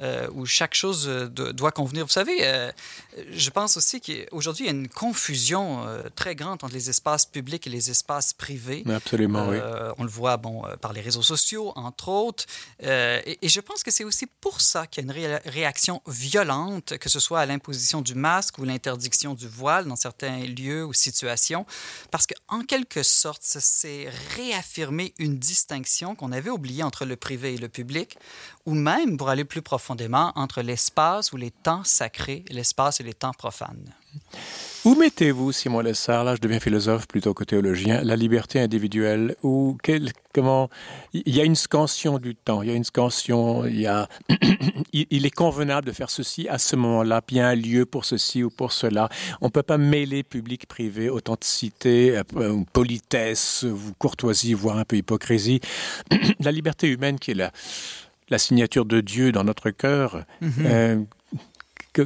euh, 0.00 0.28
où 0.32 0.46
chaque 0.46 0.74
chose 0.74 1.06
euh, 1.08 1.28
doit 1.28 1.72
convenir. 1.72 2.06
Vous 2.06 2.12
savez, 2.12 2.38
euh, 2.42 2.72
je 3.32 3.50
pense 3.50 3.76
aussi 3.76 4.00
qu'aujourd'hui, 4.00 4.64
il 4.64 4.68
y 4.68 4.70
a 4.70 4.76
une 4.76 4.88
confusion 4.88 5.86
très 6.16 6.34
grande 6.34 6.54
entre 6.64 6.72
les 6.72 6.88
espaces 6.88 7.26
publics 7.26 7.66
et 7.66 7.70
les 7.70 7.90
espaces 7.90 8.32
privés. 8.32 8.82
Absolument, 8.88 9.48
oui. 9.48 9.58
On 9.98 10.04
le 10.04 10.08
voit 10.08 10.36
bon, 10.36 10.62
par 10.80 10.92
les 10.92 11.00
réseaux 11.00 11.22
sociaux, 11.22 11.72
entre 11.76 12.08
autres. 12.08 12.44
Et, 12.82 13.38
et, 13.42 13.48
je 13.48 13.60
pense 13.60 13.82
que 13.82 13.90
c'est 13.90 14.04
aussi 14.04 14.26
pour 14.26 14.60
ça 14.60 14.86
qu'il 14.86 15.04
y 15.04 15.10
a 15.10 15.12
une 15.12 15.40
réaction 15.46 16.00
violente, 16.06 16.96
que 16.98 17.08
ce 17.08 17.20
soit 17.20 17.40
à 17.40 17.46
l'imposition 17.46 18.00
du 18.00 18.14
masque 18.14 18.58
ou 18.58 18.64
l'interdiction 18.64 19.34
du 19.34 19.48
voile 19.48 19.86
dans 19.86 19.96
certains 19.96 20.38
lieux 20.38 20.84
ou 20.84 20.92
situations, 20.92 21.66
parce 22.10 22.26
qu'en 22.26 22.62
quelque 22.62 23.02
sorte, 23.02 23.42
c'est 23.42 24.08
réaffirmer 24.36 25.14
une 25.18 25.38
distinction 25.38 26.14
qu'on 26.14 26.32
avait 26.32 26.50
oubliée 26.50 26.82
entre 26.82 27.04
le 27.04 27.16
privé 27.16 27.54
et 27.54 27.58
le 27.58 27.68
public, 27.68 28.16
ou 28.66 28.74
même, 28.74 29.16
pour 29.16 29.28
aller 29.28 29.44
plus 29.44 29.62
entre 30.34 30.62
l'espace 30.62 31.32
ou 31.32 31.36
les 31.36 31.50
temps 31.50 31.84
sacrés, 31.84 32.44
l'espace 32.50 33.00
et 33.00 33.02
les 33.02 33.14
temps 33.14 33.32
profanes. 33.32 33.94
Où 34.84 34.94
mettez-vous, 34.94 35.52
Simon 35.52 35.80
Lessard, 35.80 36.24
là 36.24 36.34
je 36.34 36.40
deviens 36.40 36.58
philosophe 36.58 37.06
plutôt 37.06 37.34
que 37.34 37.44
théologien, 37.44 38.02
la 38.02 38.16
liberté 38.16 38.58
individuelle 38.58 39.36
ou 39.42 39.76
comment 40.32 40.70
il 41.12 41.36
y 41.36 41.40
a 41.40 41.44
une 41.44 41.54
scansion 41.54 42.18
du 42.18 42.34
temps, 42.34 42.62
il 42.62 42.70
y 42.70 42.72
a 42.72 42.74
une 42.74 42.84
scansion, 42.84 43.66
il 43.66 43.88
il, 44.92 45.26
est 45.26 45.30
convenable 45.30 45.86
de 45.86 45.92
faire 45.92 46.08
ceci 46.08 46.48
à 46.48 46.56
ce 46.56 46.76
moment-là, 46.76 47.20
puis 47.20 47.36
il 47.36 47.38
y 47.40 47.42
a 47.42 47.48
un 47.48 47.54
lieu 47.54 47.84
pour 47.84 48.06
ceci 48.06 48.42
ou 48.42 48.48
pour 48.48 48.72
cela. 48.72 49.10
On 49.42 49.46
ne 49.46 49.50
peut 49.50 49.62
pas 49.62 49.76
mêler 49.76 50.22
public 50.22 50.66
privé, 50.66 51.10
authenticité, 51.10 52.20
euh, 52.36 52.62
politesse, 52.72 53.66
courtoisie, 53.98 54.54
voire 54.54 54.78
un 54.78 54.84
peu 54.84 54.96
hypocrisie. 54.96 55.60
la 56.40 56.52
liberté 56.52 56.88
humaine 56.88 57.18
qui 57.18 57.32
est 57.32 57.34
là 57.34 57.52
la 58.30 58.38
signature 58.38 58.84
de 58.84 59.00
Dieu 59.00 59.32
dans 59.32 59.44
notre 59.44 59.70
cœur, 59.70 60.24
mhm. 60.40 60.52
euh, 60.66 61.02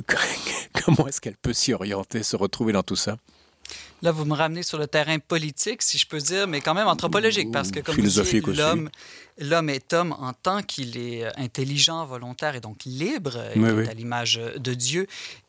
comment 0.84 1.06
est-ce 1.06 1.20
qu'elle 1.20 1.36
peut 1.36 1.52
s'y 1.52 1.72
orienter, 1.72 2.22
se 2.22 2.36
retrouver 2.36 2.72
dans 2.72 2.82
tout 2.82 2.96
ça? 2.96 3.18
Là, 4.02 4.12
vous 4.12 4.24
me 4.24 4.34
ramenez 4.34 4.62
sur 4.62 4.78
le 4.78 4.86
terrain 4.86 5.18
politique, 5.18 5.82
si 5.82 5.98
je 5.98 6.06
peux 6.06 6.18
dire, 6.18 6.46
mais 6.46 6.60
quand 6.60 6.74
même 6.74 6.88
anthropologique, 6.88 7.50
parce 7.50 7.70
que 7.70 7.80
comme 7.80 7.96
vous 7.96 8.52
l'homme, 8.52 8.90
l'homme 9.38 9.70
est 9.70 9.92
homme 9.92 10.14
en 10.18 10.32
tant 10.32 10.62
qu'il 10.62 10.96
est 10.98 11.24
intelligent, 11.38 12.04
volontaire 12.04 12.54
et 12.54 12.60
donc 12.60 12.84
libre, 12.84 13.38
est 13.38 13.88
à 13.88 13.94
l'image 13.94 14.40
de 14.56 14.74
Dieu. 14.74 15.06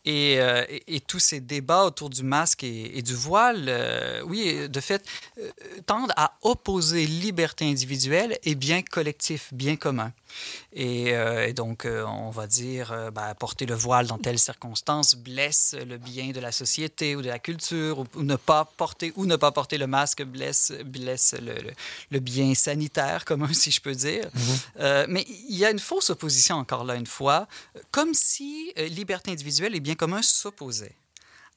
Euh, 0.08 0.65
et, 0.69 0.95
et, 0.95 0.99
tous 0.99 1.17
ces 1.17 1.39
débats 1.39 1.84
autour 1.84 2.12
du 2.12 2.21
masque 2.21 2.63
et, 2.63 3.01
du 3.01 3.15
voile, 3.15 3.65
euh, 3.67 4.21
oui, 4.25 4.69
de 4.69 4.79
fait, 4.79 5.03
euh, 5.39 5.49
tendent 5.88 6.13
à 6.15 6.38
opposer 6.43 7.08
liberté 7.08 7.65
individuelle 7.65 8.38
et 8.43 8.53
bien 8.53 8.84
collectif, 8.84 9.51
bien 9.51 9.75
commun. 9.75 10.12
Et, 10.73 11.13
donc, 11.53 11.88
on 11.88 12.29
va 12.29 12.45
dire, 12.45 12.93
ben, 13.13 13.34
porter 13.36 13.65
le 13.65 13.73
voile 13.73 14.05
dans 14.05 14.17
telle 14.17 14.38
circonstance 14.38 15.15
blesse 15.15 15.75
le 15.88 15.97
bien 15.97 16.31
de 16.31 16.41
la 16.41 16.51
société 16.51 17.15
ou 17.15 17.21
de 17.21 17.29
la 17.29 17.39
culture, 17.39 17.99
ou, 17.99 18.21
ne 18.21 18.35
pas 18.36 18.65
porter 18.65 19.13
ou 19.15 19.26
ne 19.26 19.36
pas 19.36 19.52
porter 19.52 19.78
le 19.78 19.88
masque 19.88 20.24
blesse, 20.24 20.74
blesse 20.86 21.36
le, 21.41 21.56
le, 22.12 22.19
bien 22.19 22.54
sanitaire 22.56 23.26
commun, 23.26 23.50
si 23.54 23.71
je 23.71 23.82
peux 23.82 23.95
dire. 23.95 24.26
Mm-hmm. 24.26 25.06
mais 25.10 25.26
il 25.50 25.58
y 25.58 25.65
a 25.65 25.71
une 25.71 25.80
fausse 25.80 26.10
opposition, 26.10 26.56
encore 26.56 26.84
là 26.84 26.95
une 26.95 27.08
fois, 27.08 27.48
comme 27.91 28.13
si 28.13 28.74
liberté 28.89 29.32
individuelle 29.32 29.76
est 29.76 29.80
bien 29.80 29.95
commun 29.95 30.21
s'opposait. 30.21 30.95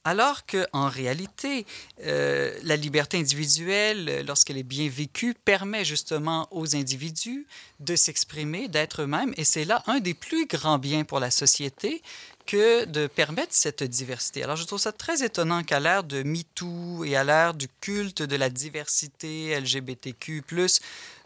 Alors 0.05 0.45
qu'en 0.45 0.87
réalité, 0.87 1.65
euh, 2.05 2.57
la 2.63 2.77
liberté 2.77 3.17
individuelle, 3.17 4.23
lorsqu'elle 4.25 4.57
est 4.57 4.63
bien 4.63 4.87
vécue, 4.87 5.33
permet 5.33 5.83
justement 5.83 6.47
aux 6.51 6.75
individus 6.75 7.45
de 7.81 7.97
s'exprimer, 7.97 8.69
d'être 8.69 9.01
eux-mêmes. 9.01 9.33
Et 9.35 9.43
c'est 9.43 9.65
là 9.65 9.83
un 9.87 9.99
des 9.99 10.13
plus 10.13 10.47
grands 10.47 10.79
biens 10.79 11.03
pour 11.03 11.19
la 11.19 11.31
société 11.31 12.01
que 12.49 12.85
de 12.85 13.05
permettre 13.05 13.53
cette 13.53 13.83
diversité. 13.83 14.41
Alors, 14.41 14.55
je 14.55 14.63
trouve 14.63 14.79
ça 14.79 14.91
très 14.91 15.23
étonnant 15.23 15.61
qu'à 15.61 15.79
l'ère 15.79 16.03
de 16.03 16.23
MeToo 16.23 17.03
et 17.05 17.15
à 17.15 17.23
l'ère 17.23 17.53
du 17.53 17.67
culte 17.79 18.23
de 18.23 18.35
la 18.35 18.49
diversité 18.49 19.59
LGBTQ, 19.59 20.41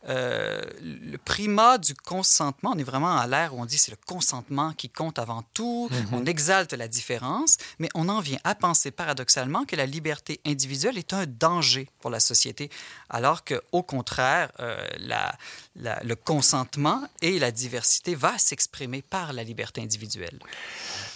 euh, 0.10 0.62
le 0.82 1.18
primat 1.18 1.78
du 1.78 1.94
consentement, 1.94 2.74
on 2.76 2.78
est 2.78 2.84
vraiment 2.84 3.18
à 3.18 3.26
l'ère 3.26 3.56
où 3.56 3.62
on 3.62 3.66
dit 3.66 3.78
c'est 3.78 3.92
le 3.92 3.98
consentement 4.06 4.74
qui 4.74 4.90
compte 4.90 5.18
avant 5.18 5.44
tout, 5.54 5.90
mhm. 5.90 6.08
on 6.12 6.26
exalte 6.26 6.74
la 6.74 6.88
différence, 6.88 7.58
mais 7.80 7.90
on 7.96 8.10
en 8.10 8.20
vient 8.20 8.40
à 8.44 8.54
penser 8.54 8.92
paradoxalement 8.92 9.64
que 9.66 9.76
la 9.76 9.86
liberté 9.86 10.42
individuelle 10.46 10.98
est 10.98 11.14
un 11.14 11.26
danger 11.26 11.88
pour 12.02 12.10
la 12.10 12.20
société, 12.20 12.70
alors 13.10 13.44
qu'au 13.46 13.84
contraire, 13.84 14.52
euh, 14.60 14.76
la, 15.00 15.34
le 15.76 16.16
consentement 16.16 17.02
et 17.22 17.40
la 17.40 17.52
diversité 17.52 18.16
va 18.16 18.38
s'exprimer 18.38 19.02
par 19.02 19.34
la 19.34 19.44
liberté 19.44 19.82
individuelle. 19.82 20.40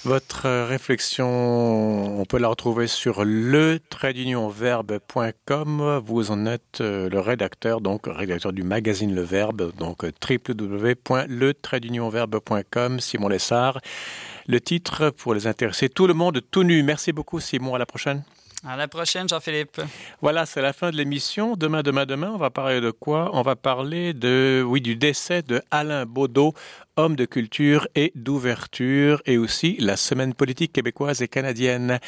Votre 0.05 0.49
réflexion, 0.63 2.19
on 2.19 2.25
peut 2.25 2.37
la 2.37 2.47
retrouver 2.47 2.87
sur 2.87 3.25
le 3.25 3.79
Vous 6.05 6.31
en 6.31 6.45
êtes 6.45 6.81
euh, 6.81 7.09
le 7.09 7.19
rédacteur, 7.19 7.81
donc 7.81 8.03
rédacteur 8.07 8.53
du 8.53 8.63
magazine 8.63 8.76
Le 8.79 9.21
Verbe, 9.21 9.73
donc 9.75 10.03
www.le 10.03 11.53
Simon 12.99 13.27
Lessard. 13.27 13.79
Le 14.47 14.61
titre 14.61 15.09
pour 15.09 15.33
les 15.33 15.47
intéresser, 15.47 15.89
Tout 15.89 16.05
le 16.05 16.13
monde 16.13 16.41
tout 16.51 16.63
nu. 16.63 16.83
Merci 16.83 17.11
beaucoup 17.11 17.39
Simon, 17.39 17.73
à 17.73 17.79
la 17.79 17.87
prochaine. 17.87 18.23
À 18.67 18.75
la 18.75 18.87
prochaine, 18.87 19.27
Jean-Philippe. 19.27 19.81
Voilà, 20.21 20.45
c'est 20.45 20.61
la 20.61 20.73
fin 20.73 20.91
de 20.91 20.95
l'émission. 20.95 21.55
Demain, 21.55 21.81
demain, 21.81 22.05
demain, 22.05 22.31
on 22.33 22.37
va 22.37 22.49
parler 22.49 22.81
de 22.81 22.91
quoi? 22.91 23.31
On 23.33 23.41
va 23.41 23.55
parler 23.55 24.13
de, 24.13 24.63
oui, 24.65 24.81
du 24.81 24.95
décès 24.95 25.41
de 25.41 25.61
Alain 25.71 26.05
Baudot, 26.05 26.53
homme 26.97 27.15
de 27.15 27.25
culture 27.25 27.87
et 27.95 28.11
d'ouverture, 28.15 29.21
et 29.25 29.37
aussi 29.37 29.75
la 29.79 29.95
semaine 29.95 30.33
politique 30.33 30.73
québécoise 30.73 31.21
et 31.21 31.27
canadienne. 31.27 31.99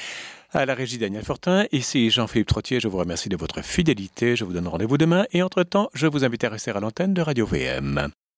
À 0.52 0.66
la 0.66 0.74
régie 0.74 0.98
Daniel 0.98 1.24
Fortin, 1.24 1.66
ici 1.72 2.10
Jean-Philippe 2.10 2.48
Trottier, 2.48 2.80
je 2.80 2.88
vous 2.88 2.98
remercie 2.98 3.30
de 3.30 3.38
votre 3.38 3.64
fidélité. 3.64 4.36
Je 4.36 4.44
vous 4.44 4.54
donne 4.54 4.68
rendez-vous 4.68 4.98
demain 4.98 5.26
et 5.32 5.44
entre-temps, 5.44 5.92
je 5.94 6.08
vous 6.08 6.26
invite 6.26 6.44
à 6.44 6.50
rester 6.50 6.72
à 6.72 6.80
l'antenne 6.80 7.14
de 7.14 7.22
Radio 7.22 7.46
VM. 7.46 8.10